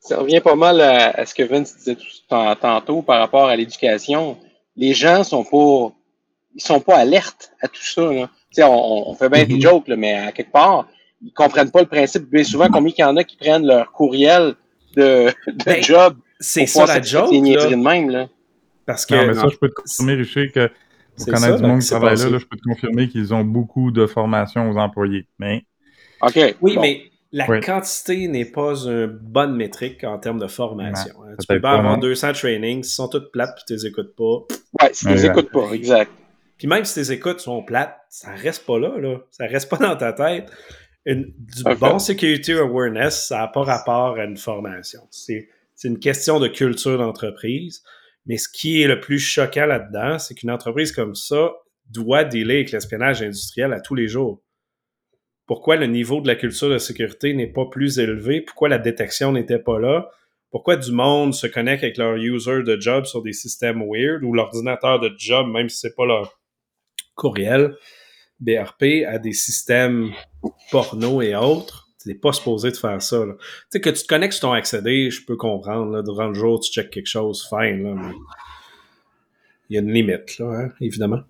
[0.00, 3.46] Ça revient pas mal à, à ce que Vince disait tout- tant- tantôt par rapport
[3.48, 4.38] à l'éducation.
[4.76, 5.92] Les gens sont pas
[6.54, 8.02] ils sont pas alertes à tout ça.
[8.12, 8.26] Là.
[8.50, 9.48] Tu sais, On, on fait bien Mhm.
[9.48, 10.86] des jokes, là, mais à quelque part,
[11.22, 12.30] ils comprennent pas le principe.
[12.30, 14.54] Bien souvent, combien il y en a qui prennent leur courriel
[14.96, 18.10] de, de Ben, job C'est ça la joke, là, de même.
[18.10, 18.28] Là.
[18.84, 20.74] parce que Non, mais ça, je peux te confirmer, Richer, que pour
[21.16, 23.32] c'est connaître ça du là, monde qui travaille là, là, je peux te confirmer qu'ils
[23.34, 25.26] ont beaucoup de formation aux employés.
[25.38, 25.64] Mais
[26.22, 26.38] OK.
[26.60, 26.82] Oui, bon.
[26.82, 27.60] mais la Oui.
[27.60, 31.14] quantité n'est pas une bonne métrique en termes de formation.
[31.24, 31.34] hein.
[31.40, 31.98] Tu peux pas avoir non.
[31.98, 34.24] 200 trainings, ils sont toutes plates puis tu les écoutes pas.
[34.82, 36.10] Ouais, si tu les écoutes pas, exact.
[36.58, 39.18] Puis même si tes écoutes sont plates, ça reste pas là, là.
[39.30, 40.50] Ça reste pas dans ta tête.
[41.04, 45.00] Une- du bon security awareness, ça n'a pas rapport à une formation.
[45.10, 47.82] C'est c'est une question de culture d'entreprise.
[48.24, 51.52] Mais ce qui est le plus choquant là-dedans, c'est qu'une entreprise comme ça
[51.90, 54.42] doit dealer avec l'espionnage industriel à tous les jours.
[55.46, 58.40] Pourquoi le niveau de la culture de sécurité n'est pas plus élevé?
[58.40, 60.10] Pourquoi la détection n'était pas là?
[60.50, 64.32] Pourquoi du monde se connecte avec leur user de job sur des systèmes weird ou
[64.32, 66.40] l'ordinateur de job, même si c'est pas leur
[67.14, 67.76] courriel,
[68.40, 70.12] BRP, à des systèmes
[70.70, 71.85] porno et autres?
[72.06, 73.24] Tu n'es pas supposé de faire ça.
[73.26, 73.34] Tu
[73.70, 75.90] sais, que tu te connectes sur ton accédé, je peux comprendre.
[75.92, 77.82] Là, durant le jour, tu checkes quelque chose, fine.
[77.82, 78.14] Là, mais
[79.68, 81.22] il y a une limite, là, hein, évidemment.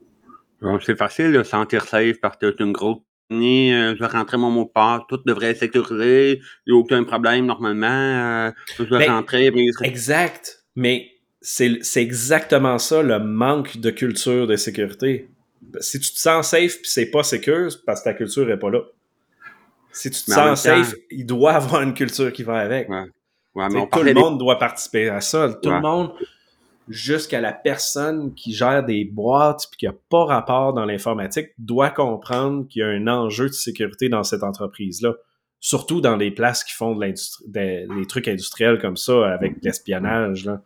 [0.84, 2.98] C'est facile de se sentir safe parce que c'est une grosse
[3.32, 6.80] euh, je vais rentrer mon mot de passe, tout devrait être sécurisé, il n'y a
[6.80, 10.64] aucun problème normalement, euh, je vais Ben, rentrer, mais Exact.
[10.76, 11.10] Mais
[11.40, 15.28] c'est c'est exactement ça, le manque de culture de sécurité.
[15.80, 18.70] Si tu te sens safe puis c'est pas sécure, parce que ta culture est pas
[18.70, 18.82] là.
[19.96, 22.88] Si tu te sens temps- safe, il doit avoir une culture qui va avec.
[22.88, 23.04] Ouais.
[23.54, 25.48] Ouais, T'sais, mais on tout le des- monde doit participer à ça.
[25.62, 25.76] Tout Ouais.
[25.76, 26.12] le monde,
[26.88, 31.90] jusqu'à la personne qui gère des boîtes puis qui a pas rapport dans l'informatique, doit
[31.90, 35.14] comprendre qu'il y a un enjeu de sécurité dans cette entreprise-là.
[35.58, 37.00] surtout dans les places qui font de
[37.48, 40.44] des, des trucs industriels comme ça, avec l'espionnage.
[40.44, 40.60] là.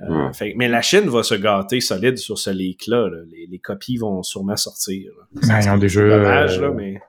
[0.00, 0.32] Euh, Ouais.
[0.32, 3.08] fait- mais la Chine va se gâter solide sur ce leak-là.
[3.08, 3.18] là.
[3.30, 5.12] Les, les copies vont sûrement sortir.
[5.16, 5.24] là.
[5.46, 7.00] Ben, ils ont C'est déjà, dommage, là, euh, mais...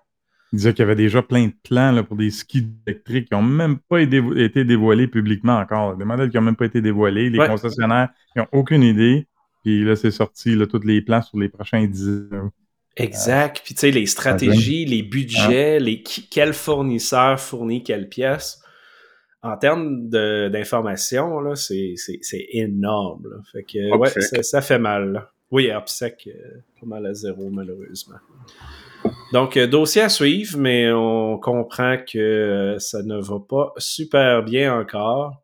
[0.53, 3.33] Il disait qu'il y avait déjà plein de plans là, pour des skis électriques qui
[3.35, 5.97] n'ont même pas été, été dévoilés publiquement encore.
[5.97, 7.29] Des modèles qui n'ont même pas été dévoilés.
[7.29, 7.47] Les Ouais.
[7.47, 9.27] concessionnaires, n'ont aucune idée.
[9.63, 12.49] Puis là, c'est sorti, là, tous les plans sur les prochains 10 ans.
[12.95, 13.61] Exact.
[13.63, 18.61] Puis tu sais, les stratégies, les budgets, les qui- quel fournisseur fournit quelle pièce.
[19.43, 21.93] En termes d'information, là, c'est,
[22.51, 23.23] énorme.
[23.29, 23.37] là.
[23.51, 25.11] Fait que ouais, ça, ça fait mal.
[25.11, 25.31] là.
[25.51, 28.15] Oui, Upsec, euh, pas mal à zéro, malheureusement.
[29.33, 34.41] Donc, euh, dossier à suivre, mais on comprend que euh, ça ne va pas super
[34.43, 35.43] bien encore.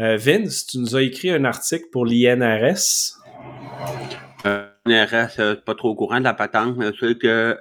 [0.00, 3.16] Euh, Vince, tu nous as écrit un article pour l'INRS.
[4.44, 7.56] Euh, NRS, euh, pas trop au courant de la patente, mais sais que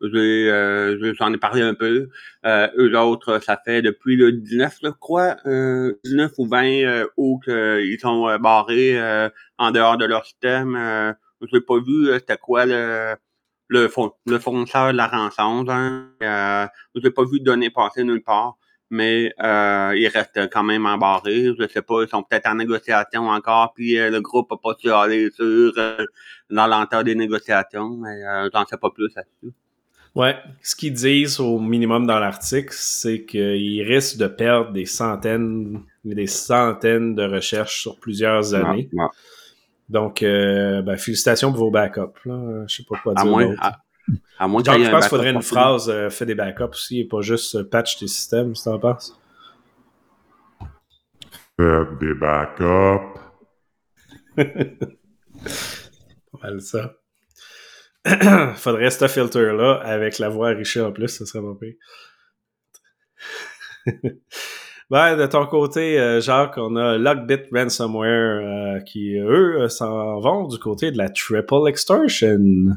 [0.00, 2.08] je- j'en ai parlé un peu.
[2.44, 7.40] Eux autres, ça fait depuis le 19, je crois, euh, 19 ou 20 euh, août
[7.44, 8.98] qu'ils sont barrés
[9.58, 11.14] en dehors de leur système.
[11.42, 13.14] Je n'ai pas vu c'était quoi le,
[13.72, 13.90] le,
[14.26, 15.64] le fournisseur de la rançon.
[15.68, 16.08] Hein.
[16.22, 18.56] Euh, je n'ai pas vu de données passer nulle part.
[18.94, 21.46] Mais euh, ils restent quand même embarrés.
[21.58, 24.74] Je sais pas, ils sont peut-être en négociation encore, puis euh, le groupe n'a pas
[24.78, 26.04] su aller sur euh,
[26.50, 29.54] dans lenteur des négociations, mais euh, j'en sais pas plus là-dessus.
[30.14, 35.80] Ouais, ce qu'ils disent au minimum dans l'article, c'est qu'ils risquent de perdre des centaines,
[36.04, 38.90] des centaines de recherches sur plusieurs années.
[38.92, 39.08] Ouais, ouais.
[39.88, 42.24] Donc, euh, ben, félicitations pour vos backups.
[42.24, 42.64] Là.
[42.66, 43.30] Je sais pas quoi À dire.
[43.30, 43.78] moins, à,
[44.38, 47.00] à moins qu'il y je pense qu'il faudrait une phrase euh, fais des backups aussi
[47.00, 49.18] et pas juste euh, patch tes systèmes, si t'en penses?
[51.58, 53.20] Faites des backups.
[56.32, 56.94] Pas mal ça.
[58.56, 61.74] faudrait ce filter-là avec la voix riche en plus, ça serait pas pire.
[64.92, 70.20] Ben, de ton côté, euh, Jacques, on a Lockbit Ransomware euh, qui, eux, euh, s'en
[70.20, 72.76] vont du côté de la Triple Extortion.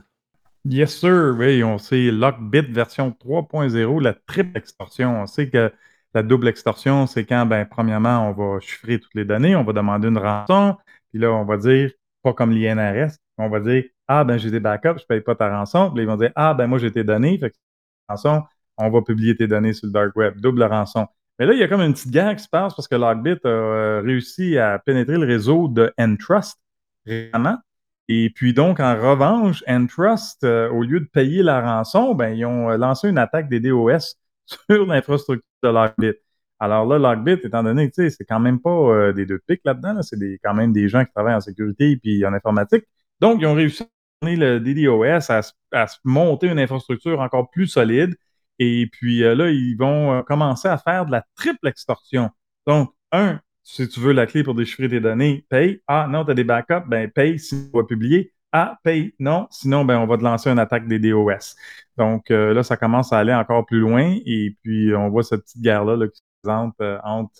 [0.63, 1.35] Yes, sir.
[1.37, 5.23] Oui, on sait Lockbit version 3.0, la triple extorsion.
[5.23, 5.73] On sait que
[6.13, 9.73] la double extorsion, c'est quand, ben, premièrement, on va chiffrer toutes les données, on va
[9.73, 10.77] demander une rançon,
[11.11, 11.91] puis là, on va dire,
[12.23, 15.49] pas comme l'INRS, on va dire, ah, ben, j'ai des backups, je paye pas ta
[15.49, 15.89] rançon.
[15.89, 17.55] Puis là, ils vont dire, ah, ben, moi, j'ai tes données, fait que
[18.07, 18.43] rançon,
[18.77, 21.07] on va publier tes données sur le dark web, double rançon.
[21.39, 23.37] Mais là, il y a comme une petite guerre qui se passe parce que Lockbit
[23.43, 26.57] a euh, réussi à pénétrer le réseau de Entrust
[27.05, 27.57] récemment.
[28.07, 32.45] Et puis donc, en revanche, Entrust, euh, au lieu de payer la rançon, ben, ils
[32.45, 36.13] ont euh, lancé une attaque des DOS sur l'infrastructure de Lockbit.
[36.59, 40.03] Alors là, Lockbit, étant donné que c'est quand même pas des deux pics là-dedans, là,
[40.03, 42.85] c'est quand même des gens qui travaillent en sécurité et en informatique.
[43.19, 43.87] Donc, ils ont réussi à
[44.21, 45.41] donner le DDoS, à,
[45.73, 48.15] à monter une infrastructure encore plus solide.
[48.59, 52.29] Et puis euh, là, ils vont euh, commencer à faire de la triple extorsion.
[52.67, 55.81] Donc, un, si tu veux la clé pour déchiffrer tes données, paye.
[55.87, 58.31] Ah, non, tu as des backups, ben paye si tu vas publier.
[58.51, 59.47] Ah, paye, non.
[59.51, 61.55] Sinon, ben on va te lancer une attaque des DOS.
[61.97, 64.15] Donc euh, là, ça commence à aller encore plus loin.
[64.25, 67.31] Et puis, on voit cette petite guerre-là là, qui se présente entre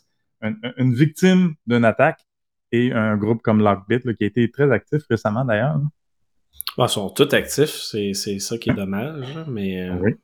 [0.42, 2.20] un- un- une victime d'une attaque
[2.72, 5.80] et un groupe comme Lockbit, là, qui a été très actif récemment d'ailleurs.
[6.78, 9.88] Bon, ils sont tous actifs, c'est ça qui est dommage, mais...
[9.90, 10.16] euh, Oui.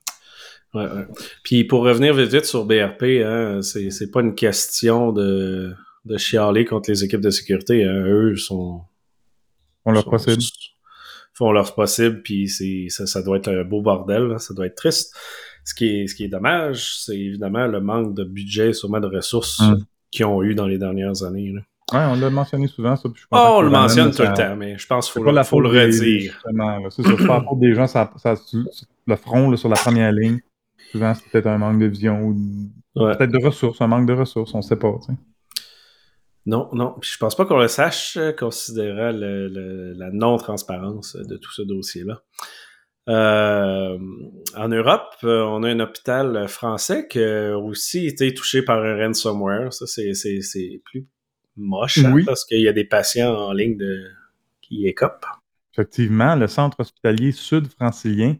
[0.73, 1.05] Ouais, ouais.
[1.43, 5.73] Puis pour revenir vite vite sur BRP, hein, c'est c'est pas une question de,
[6.05, 7.83] de chialer contre les équipes de sécurité.
[7.85, 8.03] hein.
[8.05, 8.81] Eux sont...
[9.85, 10.41] On leur sont- possible.
[11.33, 14.67] font leur possible, puis c'est ça, ça doit être un beau bordel, là, ça doit
[14.67, 15.15] être triste.
[15.63, 19.07] Ce qui est, ce qui est dommage, c'est évidemment le manque de budget, sûrement de
[19.07, 19.75] ressources Mm.
[20.11, 21.51] qu'ils ont eu dans les dernières années.
[21.53, 21.61] là.
[21.93, 23.03] Ouais, on l'a mentionné souvent, ça.
[23.09, 25.25] puis je suis Oh, on le mentionne tout le temps, mais je pense qu'il faut,
[25.29, 26.41] le- la faut le redire.
[26.89, 28.35] C'est ça, pas faute des gens, ça, ça,
[29.07, 30.39] le front, là, sur la première ligne.
[30.91, 32.35] Souvent, c'est peut-être un manque de vision ou
[32.95, 33.15] Ouais.
[33.15, 34.93] peut-être de ressources, un manque de ressources, on sait pas.
[36.45, 36.95] Non, non.
[36.99, 41.51] Puis je pense pas qu'on le sache, euh, considérant le- le- la non-transparence de tout
[41.53, 42.21] ce dossier-là.
[43.09, 43.97] Euh,
[44.55, 48.95] en Europe, euh, on a un hôpital français qui a aussi été touché par un
[48.97, 49.73] ransomware.
[49.73, 50.11] Ça, c'est,
[50.85, 51.07] plus
[51.57, 52.23] moche hein, Oui.
[52.23, 54.03] parce qu'il y a des patients en ligne de...
[54.61, 55.25] qui écopent.
[55.73, 58.35] Effectivement, le centre hospitalier sud-francilien,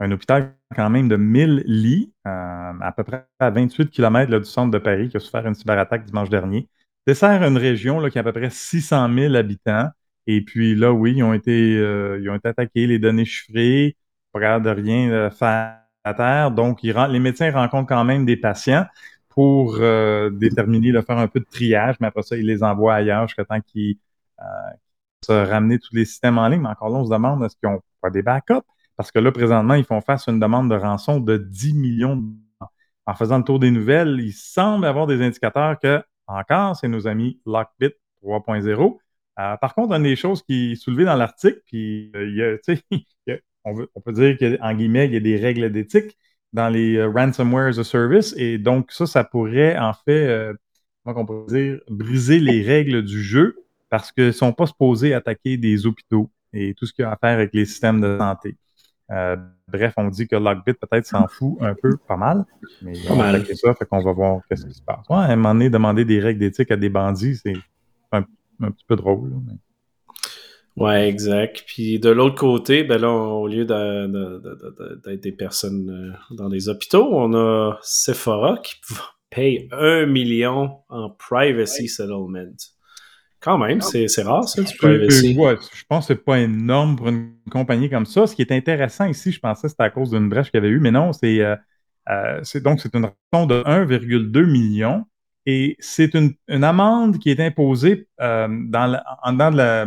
[0.00, 4.44] un hôpital quand même de 1000 lits, euh, à peu près à 28 km du
[4.44, 6.68] centre de Paris, qui a souffert une cyberattaque dimanche dernier,
[7.06, 9.88] dessert une région là, qui a à peu près 600 000 habitants.
[10.26, 13.96] Et puis là, oui, ils ont été, euh, ils ont été attaqués, les données chiffrées,
[14.32, 16.50] pas de rien euh, faire à terre.
[16.50, 18.86] Donc, ils les médecins rencontrent quand même des patients
[19.28, 22.94] pour euh, déterminer, là, faire un peu de triage, mais après ça, ils les envoient
[22.94, 23.96] ailleurs jusqu'à temps qu'ils
[24.40, 24.44] euh,
[25.24, 26.60] se ramener tous les systèmes en ligne.
[26.62, 28.66] Mais encore là, on se demande est-ce qu'ils ont pas des backups?
[28.96, 32.16] Parce que là, présentement, ils font face à une demande de rançon de 10 millions
[32.16, 32.72] de dollars.
[33.06, 37.06] en faisant le tour des nouvelles, il semble avoir des indicateurs que, encore, c'est nos
[37.06, 37.92] amis Lockbit
[38.22, 38.98] 3.0.
[39.38, 43.32] Euh, par contre, une des choses qui est soulevée dans l'article, puis euh, il y
[43.32, 46.16] a, on, peut dire qu'en guillemets, il y a des règles d'éthique
[46.52, 50.52] dans les euh, ransomware as a service, et donc ça, ça pourrait en fait,
[51.04, 53.56] comment on peut dire, briser les règles du jeu
[53.90, 57.16] parce qu'ils ne sont pas supposés attaquer des hôpitaux et tout ce qui a à
[57.16, 58.56] faire avec les systèmes de santé.
[59.12, 59.36] Euh,
[59.68, 62.44] bref, on dit que Lockbit peut-être s'en fout un peu, pas mal,
[62.82, 63.36] mais Pas mal.
[63.36, 65.06] attaqué ça, fait qu'on va voir qu'est-ce qui se passe.
[65.08, 67.54] Ouais, à un moment donné, demander des règles d'éthique à des bandits, c'est
[68.12, 68.24] un,
[68.60, 69.30] un petit peu drôle.
[69.30, 69.52] là, mais-
[70.82, 71.64] Ouais, exact.
[71.66, 77.08] Puis de l'autre côté, ben là, au lieu d'être des personnes euh, dans des hôpitaux,
[77.12, 78.74] on a Sephora qui
[79.30, 82.28] paye un million en privacy settlement.
[83.40, 85.36] Quand même, c'est c'est rare ça, du privacy.
[85.38, 88.26] Ouais, je pense que c'est pas énorme pour une compagnie comme ça.
[88.26, 90.64] Ce qui est intéressant ici, je pensais que c'était à cause d'une brèche qu'il y
[90.64, 91.56] avait eu, mais non, c'est euh,
[92.08, 95.04] euh, donc c'est une rançon de 1,2 million
[95.44, 99.86] et c'est une, une amende qui est imposée euh, dans, la, en dedans de la,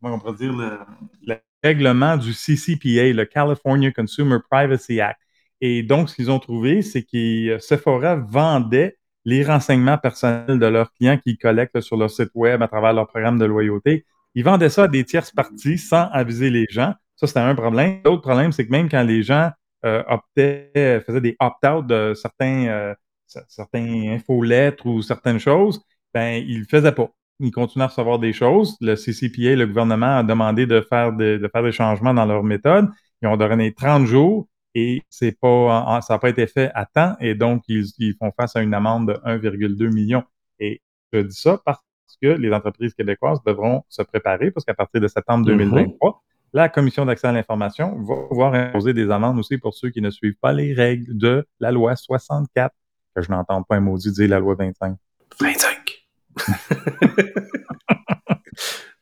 [0.00, 0.78] comment on pourrait dire, le,
[1.26, 5.18] le règlement du CCPA, le California Consumer Privacy Act.
[5.60, 10.92] Et donc, ce qu'ils ont trouvé, c'est que Sephora vendait les renseignements personnels de leurs
[10.94, 14.06] clients qu'ils collectent sur leur site web à travers leur programme de loyauté.
[14.34, 16.94] Ils vendaient ça à des tierces parties sans aviser les gens.
[17.16, 18.00] Ça, c'était un problème.
[18.04, 19.50] L'autre problème, c'est que même quand les gens
[19.84, 22.94] euh, optaient, faisaient des opt-out de certains, euh,
[23.28, 25.82] cer- certains infolettres ou certaines choses,
[26.14, 27.10] ben, ils le faisaient pas.
[27.40, 28.76] Ils continuaient à recevoir des choses.
[28.80, 32.42] Le CCPA, le gouvernement, a demandé de faire, de, de faire des changements dans leur
[32.42, 32.88] méthode.
[33.22, 34.48] Ils ont donné 30 jours
[34.78, 38.30] et c'est pas, ça n'a pas été fait à temps et donc ils, ils font
[38.38, 40.22] face à une amende de 1,2 million.
[40.60, 40.82] Et
[41.14, 41.80] je dis ça parce
[42.20, 45.56] que les entreprises québécoises devront se préparer parce qu'à partir de septembre Mhm.
[45.56, 46.22] 2023,
[46.52, 50.10] la Commission d'accès à l'information va pouvoir imposer des amendes aussi pour ceux qui ne
[50.10, 52.74] suivent pas les règles de la loi 64,
[53.14, 54.94] que je n'entends pas un maudit dire la loi 25.
[55.40, 56.06] 25.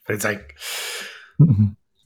[0.09, 0.41] 25.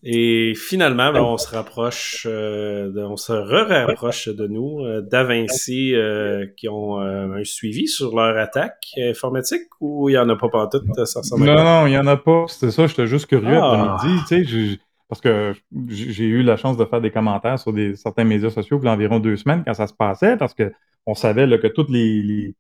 [0.05, 5.95] Et finalement, ben, on se rapproche, euh, de- on se re-rapproche de nous, euh, d'Avinci,
[5.95, 10.37] euh, qui ont euh, un suivi sur leur attaque informatique ou il n'y en a
[10.37, 12.45] pas pantoute, ça Non, à non, il n'y en a pas.
[12.49, 13.97] C'était ça, j'étais juste curieux Ah.
[13.97, 14.79] après-midi, tu sais,
[15.09, 15.53] parce que
[15.89, 18.89] j'ai eu la chance de faire des commentaires sur des, certains médias sociaux il y
[18.89, 20.71] a environ deux semaines quand ça se passait, parce que
[21.07, 22.55] on savait là, que toutes les,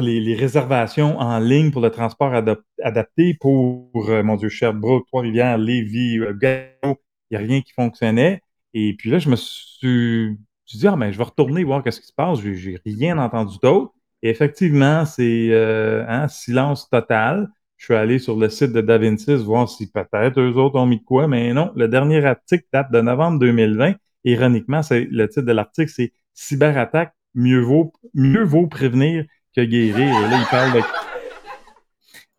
[0.00, 5.06] les, les réservations en ligne pour le transport adap- adapté pour, euh, mon Dieu, Sherbrooke,
[5.06, 6.96] Trois-Rivières, Lévis, euh, Gatineau,
[7.30, 8.42] il n'y a rien qui fonctionnait.
[8.74, 10.36] Et puis là, je me suis,
[10.74, 12.40] dit, ah, ben, je vais retourner voir qu'est-ce qui se passe.
[12.40, 13.92] J'ai- rien entendu d'autre.
[14.22, 17.48] Et effectivement, c'est euh, hein, silence total.
[17.76, 20.98] Je suis allé sur le site de DaVinci voir si peut-être eux autres ont mis
[20.98, 21.72] de quoi, mais non.
[21.76, 23.94] Le dernier article date de novembre 2020.
[24.24, 29.24] Ironiquement, c'est le titre de l'article, c'est Cyberattaque, mieux vaut, mieux vaut prévenir
[29.54, 30.08] que guérir.
[30.08, 30.80] Et là, il parle de,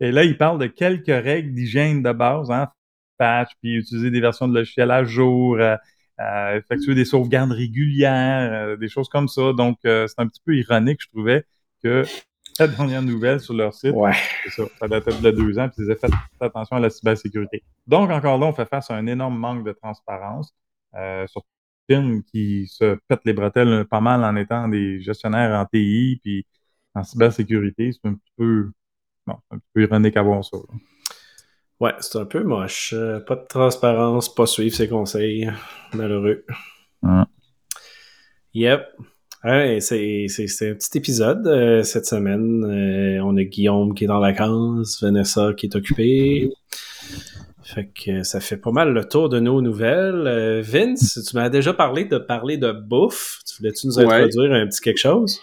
[0.00, 2.68] et là, il parle de quelques règles d'hygiène de base, hein,
[3.18, 5.76] patch, puis utiliser des versions de logiciels à jour, euh,
[6.20, 9.52] euh, effectuer des sauvegardes régulières, euh, des choses comme ça.
[9.52, 11.44] Donc, c'est un petit peu ironique, je trouvais,
[11.82, 12.04] que
[12.58, 14.12] la dernière nouvelle sur leur site, Ouais.
[14.44, 16.10] c'est ça, ça datait de deux ans, puis ils faites
[16.40, 17.62] attention à la cybersécurité.
[17.86, 20.54] Donc, encore là, on fait face à un énorme manque de transparence.
[20.94, 21.42] Euh, sur
[21.88, 26.46] firmes qui se pètent les bretelles pas mal en étant des gestionnaires en TI, puis
[26.94, 27.90] en cybersécurité.
[27.92, 28.70] C'est un petit peu,
[29.26, 30.56] bon, c'est un petit peu ironique à voir ça.
[30.56, 30.78] là.
[31.80, 32.92] Ouais, c'est un peu moche.
[32.96, 35.50] Euh, pas de transparence, pas suivre ses conseils.
[35.94, 36.44] Malheureux.
[38.54, 38.82] Yep.
[39.44, 42.64] Ouais, c'est, c'est, c'est un petit épisode euh, cette semaine.
[42.64, 46.50] Euh, on a Guillaume qui est dans la vacances, Vanessa qui est occupée.
[47.64, 50.26] Fait que ça fait pas mal le tour de nos nouvelles.
[50.28, 53.40] Euh, Vince, tu m'as déjà parlé de parler de bouffe.
[53.48, 54.04] Tu voulais-tu nous Ouais.
[54.22, 55.40] introduire un petit quelque chose?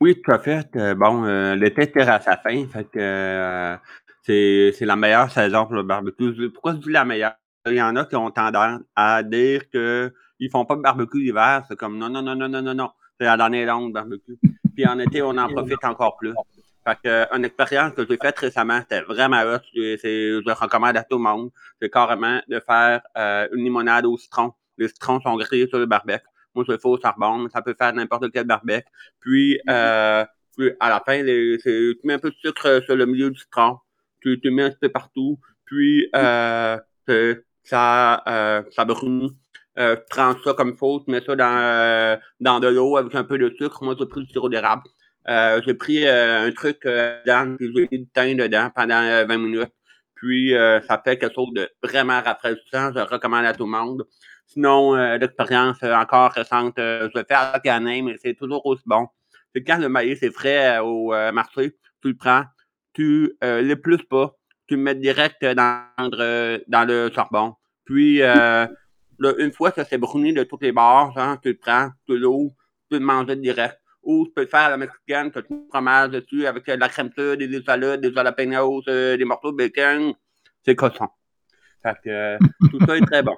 [0.00, 0.68] Oui, tout à fait.
[0.76, 3.76] Euh, bon, euh, l'été tire à sa fin, fait que euh,
[4.22, 6.50] c'est la meilleure saison pour le barbecue.
[6.50, 7.34] Pourquoi je dis la meilleure?
[7.66, 11.18] Il y en a qui ont tendance à dire que ils font pas de barbecue
[11.18, 11.64] l'hiver.
[11.68, 12.90] C'est comme non, non, non, non, non, non, non.
[13.18, 14.38] C'est la dernière longue barbecue.
[14.74, 16.34] Puis en été, on en profite encore plus.
[16.86, 19.60] Fait que, euh, une expérience que j'ai faite récemment, c'était vraiment hot.
[19.74, 21.50] Je recommande à tout le monde.
[21.80, 23.00] C'est carrément de faire
[23.52, 24.52] une limonade au citron.
[24.76, 26.26] Les citrons sont grillés sur le barbecue.
[26.56, 28.84] Moi, je le fais au charbon, mais ça peut faire n'importe quel barbecue.
[29.20, 30.24] Puis, euh,
[30.56, 33.30] puis à la fin, les, tu mets un peu de sucre euh, sur le milieu
[33.30, 33.78] du citron.
[34.22, 35.38] Tu, tu mets un petit peu partout.
[35.66, 36.78] Puis, euh,
[37.08, 39.30] c'est- ça, euh, ça brune.
[39.78, 42.96] Euh, tu prends ça comme il faut, tu mets ça dans, euh, dans de l'eau
[42.96, 43.82] avec un peu de sucre.
[43.84, 44.82] Moi, j'ai pris du sirop d'érable.
[45.28, 49.02] Euh, j'ai pris euh, un truc euh, dedans, puis j'ai mis du thym dedans pendant
[49.02, 49.72] euh, 20 minutes.
[50.14, 52.92] Puis, euh, ça fait quelque chose de vraiment rafraîchissant.
[52.94, 54.04] Je recommande à tout le monde.
[54.46, 58.34] Sinon, euh, l'expérience euh, encore récente, euh, je le fais à la année, mais c'est
[58.34, 59.08] toujours aussi bon.
[59.54, 62.44] C'est quand le maïs est frais euh, au marché, tu le prends,
[62.92, 64.36] tu euh, l'épluches pas,
[64.68, 67.54] tu le mets direct dans, dans le charbon.
[67.84, 68.68] Puis, là,
[69.38, 72.54] une fois que c'est bruni de toutes les bords, genre, tu le prends, tu l'ouvres,
[72.90, 73.78] tu le manger direct.
[74.02, 76.72] Ou tu peux le faire à la mexicaine, tu as du fromage dessus avec de
[76.72, 80.14] la crème sud, des salades, des jalapenos, des morceaux de bacon.
[80.64, 81.08] C'est cochon.
[81.82, 82.38] Fait que euh,
[82.70, 83.36] tout ça est très bon.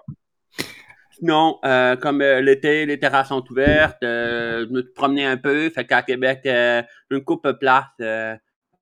[1.19, 5.37] Sinon, euh, comme euh, l'été, les terrasses sont ouvertes, euh, je me suis promené un
[5.37, 5.69] peu.
[5.71, 8.37] Fait qu'à Québec, euh, une coupe euh,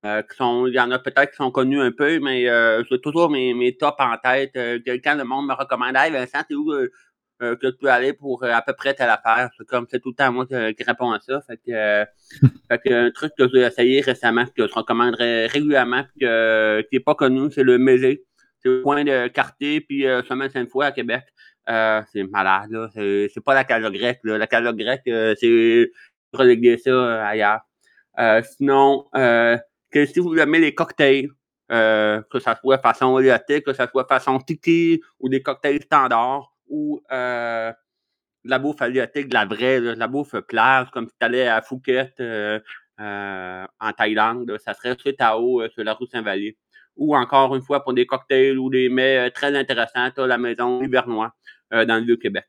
[0.04, 2.84] euh, qui sont, il y en a peut-être qui sont connus un peu, mais euh,
[2.90, 4.50] j'ai toujours mes, mes tops en tête.
[4.56, 6.72] Euh, quand le monde me recommande, hey Vincent, t'es où
[7.38, 9.50] que tu peux aller pour à peu près telle affaire?
[9.56, 11.40] C'est comme c'est tout le temps moi qui, réponds à ça.
[11.46, 12.04] Fait que, euh,
[12.70, 16.96] fait que un truc que j'ai essayé récemment, que je recommanderais régulièrement, puis que, qui
[16.96, 18.24] est pas connu, c'est le Mésé.
[18.62, 21.24] C'est le coin de Cartier, puis euh, semaine sainte fois à Québec.
[21.68, 22.88] Euh, c'est malade, là.
[22.94, 24.38] C'est, pas la calotte grecque, là.
[24.38, 25.90] La calotte grecque, euh, c'est
[26.32, 27.60] reléguer ça euh, ailleurs.
[28.18, 31.28] Euh, sinon, que si vous aimez les cocktails,
[31.72, 36.52] euh, que ça soit façon érotique, que ça soit façon tiki ou des cocktails standards
[36.68, 37.72] ou euh,
[38.44, 42.14] la bouffe halieutique, de la vraie, la bouffe plage, comme si tu allais à Phuket
[42.20, 42.60] euh,
[42.98, 46.56] en Thaïlande, ça serait sur Tao, sur la rue Saint-Vallier.
[46.96, 50.80] Ou encore une fois pour des cocktails ou des mets très intéressants, tu la maison
[50.82, 51.34] Hivernois
[51.72, 52.44] dans le Vieux-Québec.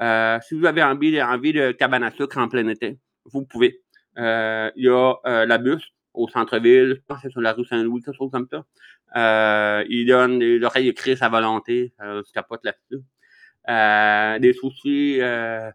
[0.00, 3.80] Euh, si vous avez envie, de cabane à sucre en plein été, vous pouvez.
[4.18, 5.82] Euh, Il y a euh, la bus
[6.14, 8.64] au centre-ville, je pense que c'est sur la rue Saint-Louis, quelque chose comme ça.
[9.16, 13.04] Euh, il donne des oreilles de Chris à volonté, euh, capote là-dessus.
[13.68, 15.70] Euh, des sushis euh,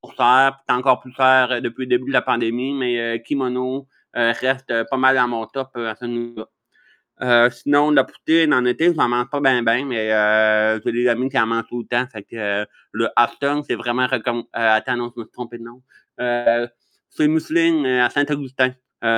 [0.00, 3.88] pour c'est encore plus cher euh, depuis le début de la pandémie, mais euh, kimono
[4.16, 6.46] euh, reste euh, pas mal dans mon top euh, à ce niveau-là.
[7.22, 10.92] Euh, sinon, la poutine en été, je n'en mange pas bien, bien, mais euh, j'ai
[10.92, 12.06] des amis qui en mangent tout le temps.
[12.10, 14.48] Fait que euh, le Afton, c'est vraiment recommandé.
[14.56, 15.82] Euh, attends, non, je me suis trompé de nom.
[16.20, 16.66] Euh,
[17.10, 18.72] c'est Mousseline euh, à Saint-Augustin.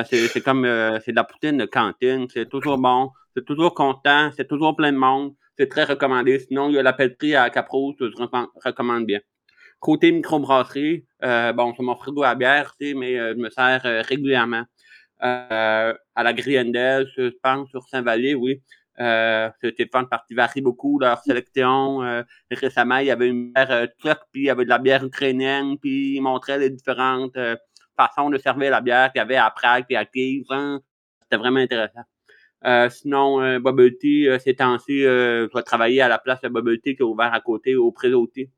[0.08, 0.64] C'est comme
[1.04, 2.26] c'est de la poutine de cantine.
[2.32, 3.10] C'est toujours bon.
[3.36, 4.30] C'est toujours content.
[4.36, 5.34] C'est toujours plein de monde.
[5.58, 6.38] C'est très recommandé.
[6.38, 9.18] Sinon, il y a la pelleterie à Capro, que je recom- recommande bien.
[9.80, 14.62] Côté microbrasserie, bon, c'est mon frigo à bière, tu sais, mais je me sers régulièrement.
[15.24, 18.60] Euh, à la Griendel, je pense, sur Saint-Vallier, oui.
[19.00, 22.02] Euh, c'était fun parce qu'ils varient beaucoup leur sélection.
[22.02, 24.78] Euh, récemment, il y avait une bière euh, turque, puis il y avait de la
[24.78, 27.56] bière ukrainienne, puis ils montraient les différentes euh,
[27.96, 30.44] façons de servir la bière qu'il y avait à Prague et à Kiev.
[30.50, 30.80] hein.
[31.22, 32.02] C'était vraiment intéressant.
[32.64, 36.94] Euh, sinon, Bubble Tea, ces temps-ci, je vais travailler à la place de Bubble Tea
[36.94, 38.50] qui est ouvert à côté, au Présoté.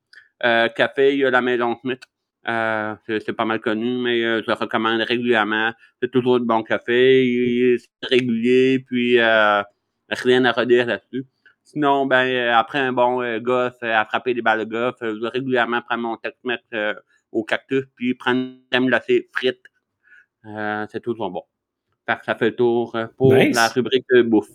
[0.44, 2.02] Euh, café, il y a la Maison Smith.
[2.46, 5.72] Euh, c'est c'est pas mal connu, mais euh, je le recommande régulièrement.
[6.02, 9.62] C'est toujours de bon café, il- c'est régulier, puis euh,
[10.10, 11.24] rien à redire là-dessus.
[11.64, 15.28] Sinon, ben après un bon euh, golf, à frapper des balles de golf, je vais
[15.28, 16.94] régulièrement prendre mon Tex-Mex euh,
[17.32, 19.60] au cactus, puis prendre une glacée frite.
[20.46, 21.42] Euh, c'est toujours bon.
[22.06, 23.56] Fait que ça fait le tour euh, pour Nice.
[23.56, 24.50] la rubrique de bouffe.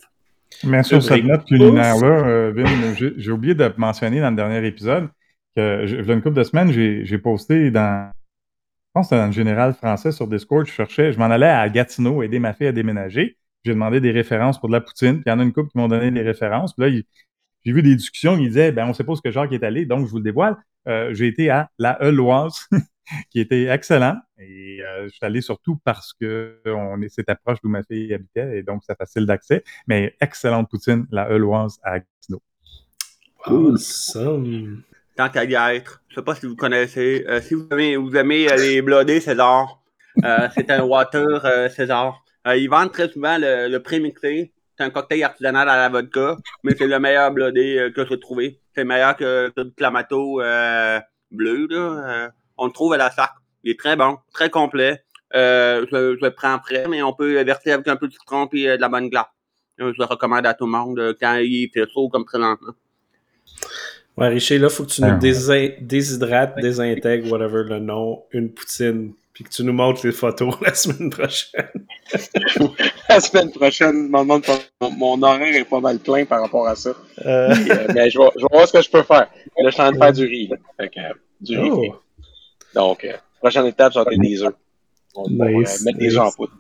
[0.64, 4.66] Mais sur cette note culinaire-là, euh, Vin, j'ai j'ai oublié de mentionner dans le dernier
[4.68, 5.10] épisode
[5.56, 9.74] que, je- une couple de semaines, j'ai posté dans, je pense que dans le général
[9.74, 13.38] français sur Discord, je cherchais, je m'en allais à Gatineau aider ma fille à déménager.
[13.66, 15.72] J'ai demandé des références pour de la poutine, puis il y en a une couple
[15.72, 16.74] qui m'ont donné des références.
[16.76, 17.02] Puis là,
[17.66, 19.86] j'ai vu des discussions, ils disaient, ben, on sait pas où que Jacques est allé,
[19.86, 20.58] donc je vous le dévoile.
[20.88, 22.68] Euh, j'ai été à la Eloise,
[23.32, 24.18] qui était excellent.
[24.40, 28.14] Et euh, je suis allé surtout parce que on est, c'était proche d'où ma fille
[28.14, 29.64] habitait, et donc c'est facile d'accès.
[29.88, 32.42] Mais excellente poutine, la Eloise à Gatineau.
[33.46, 34.86] Awesome.
[35.20, 36.02] Tant qu'à y être.
[36.08, 37.26] Je sais pas si vous connaissez.
[37.28, 39.82] Euh, si vous aimez, vous aimez euh, les blodés César,
[40.24, 42.24] euh, c'est un water César.
[42.46, 44.54] Ils vendent très souvent le, le pré-mixé.
[44.78, 48.62] C'est un cocktail artisanal à la vodka, mais c'est le meilleur blodé que j'ai trouvé.
[48.74, 50.38] C'est meilleur que, le Clamato
[51.32, 51.68] bleu.
[51.70, 52.32] Là.
[52.58, 53.32] On le trouve à la sac.
[53.66, 55.04] Il est très bon, très complet.
[55.34, 58.82] Je, le prends prêt, mais on peut verser avec un peu de citron et de
[58.82, 59.28] la bonne glace.
[59.78, 62.74] Je le recommande à tout le monde quand il fait chaud comme présentement.
[64.20, 65.18] Ouais, Richer, là, faut que tu nous Ah.
[65.18, 70.54] désin- déshydrates, désintègres, whatever le nom, une poutine, puis que tu nous montres les photos
[70.62, 71.70] la semaine prochaine.
[73.10, 76.42] La semaine prochaine, je m'en demande pas- mon, mon horaire est pas mal plein par
[76.42, 76.92] rapport à ça.
[77.26, 79.28] Euh, Puis, euh, mais je vais, je vais voir ce que je peux faire.
[79.58, 80.48] Là, je suis en train de faire du riz.
[80.48, 80.58] Là.
[80.80, 81.70] Fait que, euh, du riz.
[81.72, 81.96] oh.
[82.76, 84.54] Donc, euh, prochaine étape, ça va être des œufs.
[85.16, 86.54] On va Nice, euh, mettre des œufs en poudre.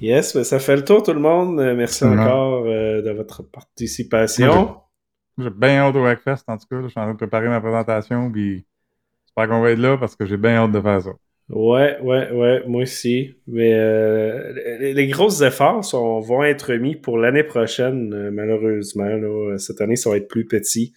[0.00, 1.56] yes, mais ça fait le tour, tout le monde.
[1.76, 2.18] Merci Mhm.
[2.18, 4.76] encore euh, de votre participation.
[5.38, 6.76] J'ai bien hâte au Hackfest, en tout cas.
[6.76, 6.82] là.
[6.82, 8.64] je suis en train de préparer ma présentation, puis
[9.26, 11.10] j'espère qu'on va être là parce que j'ai bien hâte de faire ça.
[11.50, 13.34] Ouais, ouais, ouais, moi aussi.
[13.46, 19.04] Mais euh, les, les gros efforts sont, vont être mis pour l'année prochaine, euh, malheureusement.
[19.04, 19.58] Là.
[19.58, 20.94] Cette année, ça va être plus petit.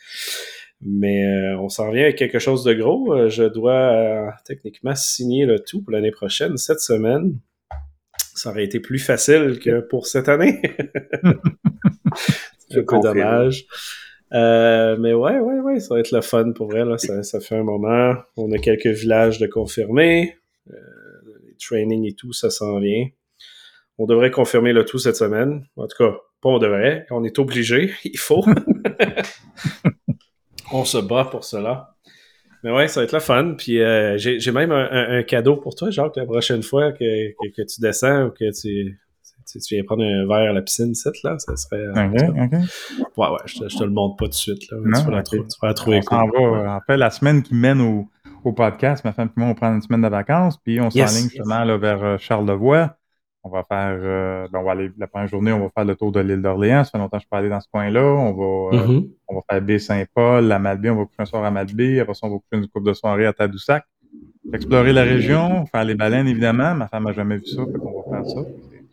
[0.80, 3.28] Mais euh, on s'en vient avec quelque chose de gros.
[3.30, 7.40] Je dois euh, techniquement signer le tout pour l'année prochaine, cette semaine.
[8.36, 10.62] Ça aurait été plus facile que pour cette année.
[12.70, 13.16] C'est un peu confirme.
[13.18, 13.66] dommage.
[14.34, 16.84] Euh, mais ouais, ouais, ouais, ça va être le fun pour vrai.
[16.86, 16.97] Là.
[16.97, 18.13] Ça, ça fait un moment.
[18.36, 20.38] On a quelques villages de confirmer.
[20.69, 20.73] Euh,
[21.45, 23.07] les trainings et tout, ça s'en vient.
[23.97, 25.65] On devrait confirmer le tout cette semaine.
[25.78, 27.05] En tout cas, pas on devrait.
[27.09, 27.91] On est obligé.
[28.03, 28.43] Il faut.
[30.71, 31.95] on se bat pour cela.
[32.63, 33.55] Mais ouais, ça va être le fun.
[33.57, 36.91] Puis euh, j'ai j'ai même un, un- un cadeau pour toi, Jacques, la prochaine fois
[36.91, 38.99] que, que, que tu descends ou que tu,
[39.52, 41.78] tu, tu viens prendre un verre à la piscine, cette, là, ça serait.
[41.78, 42.60] euh, OK, OK.
[43.18, 44.70] Ouais, ouais, je te, je te le montre pas tout de suite.
[44.72, 44.78] Là.
[44.84, 46.60] Non, tu, vas la tu vas la trouver On cool.
[46.60, 46.76] va.
[46.78, 48.08] En fait, la semaine qui mène au,
[48.43, 51.12] au podcast, ma femme et moi, on prend une semaine de vacances, puis on Yes.
[51.12, 52.95] s'enligne justement là, vers euh, Charlevoix.
[53.43, 55.95] On va faire, euh, ben, on va aller, la première journée, on va faire le
[55.95, 56.84] tour de l'île d'Orléans.
[56.84, 58.04] Ça fait longtemps que je suis pas allé dans ce coin-là.
[58.04, 59.08] On va, euh, Mhm.
[59.30, 62.00] on va faire Baie-Saint-Paul, la Malbaie, on va coucher un soir à Malbaie.
[62.02, 63.86] Après ça, on va coucher une couple de soirée à Tadoussac.
[64.54, 66.74] Explorer la région, faire les baleines, évidemment.
[66.74, 68.41] Ma femme n'a jamais vu ça, fait qu'on va faire ça.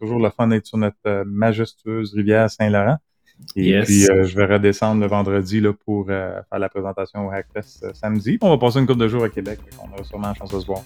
[0.01, 2.97] Toujours le fun d'être sur notre euh, majestueuse rivière Saint-Laurent.
[3.57, 3.87] Et Yes.
[3.87, 7.83] puis, euh, je vais redescendre le vendredi là, pour euh, faire la présentation au Hackfest
[7.85, 8.39] euh, samedi.
[8.43, 9.59] On va passer une couple de jours à Québec.
[9.83, 10.81] On aura sûrement la chance de se voir.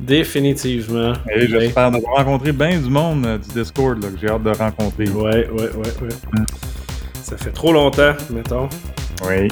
[0.00, 1.12] Définitivement.
[1.34, 5.08] Et j'espère d'avoir rencontré bien du monde du Discord là, que j'ai hâte de rencontrer.
[5.10, 6.44] Ouais, ouais, ouais, ouais.
[7.14, 8.68] Ça fait trop longtemps, mettons.
[9.28, 9.48] Oui.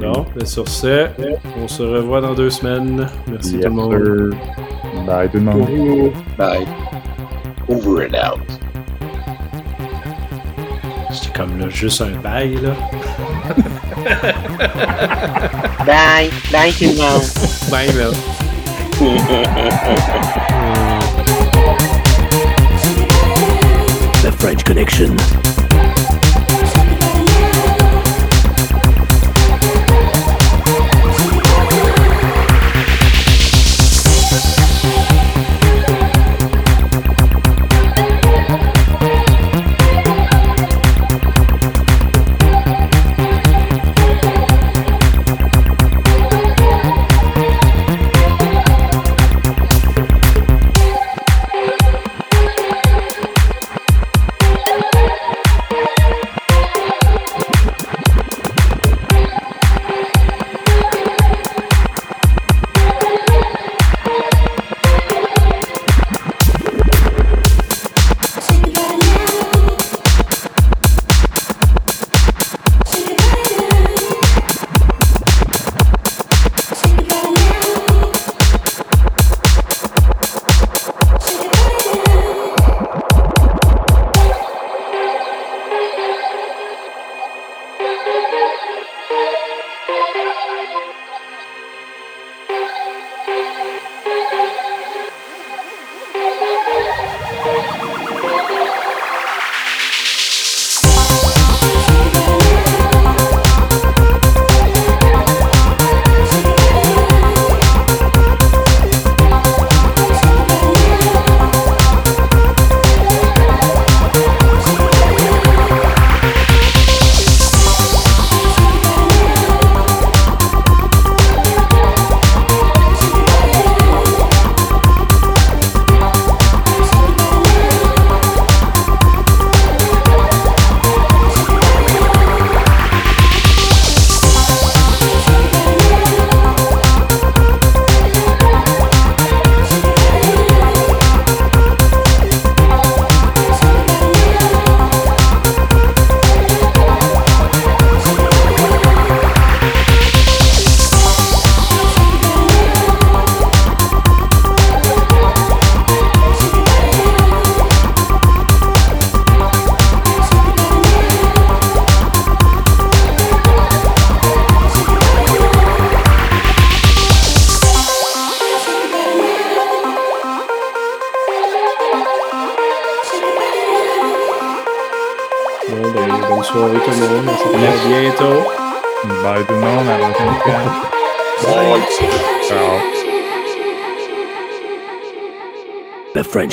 [0.00, 1.08] Non, mais sur ce,
[1.56, 3.06] on se revoit dans deux semaines.
[3.28, 4.32] Merci Yes, tout le monde.
[4.34, 4.65] sir.
[5.04, 6.12] Bye tout le monde.
[6.38, 6.66] Bye.
[7.68, 8.40] Over and out.
[11.12, 12.70] C'est comme là, juste un bail, là.
[15.86, 16.30] Bye.
[16.52, 17.22] Bye tout le monde.
[17.70, 18.10] Bye, là.
[24.22, 25.16] The French Connection.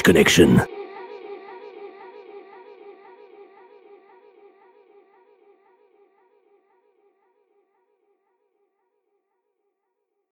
[0.03, 0.72] Connection.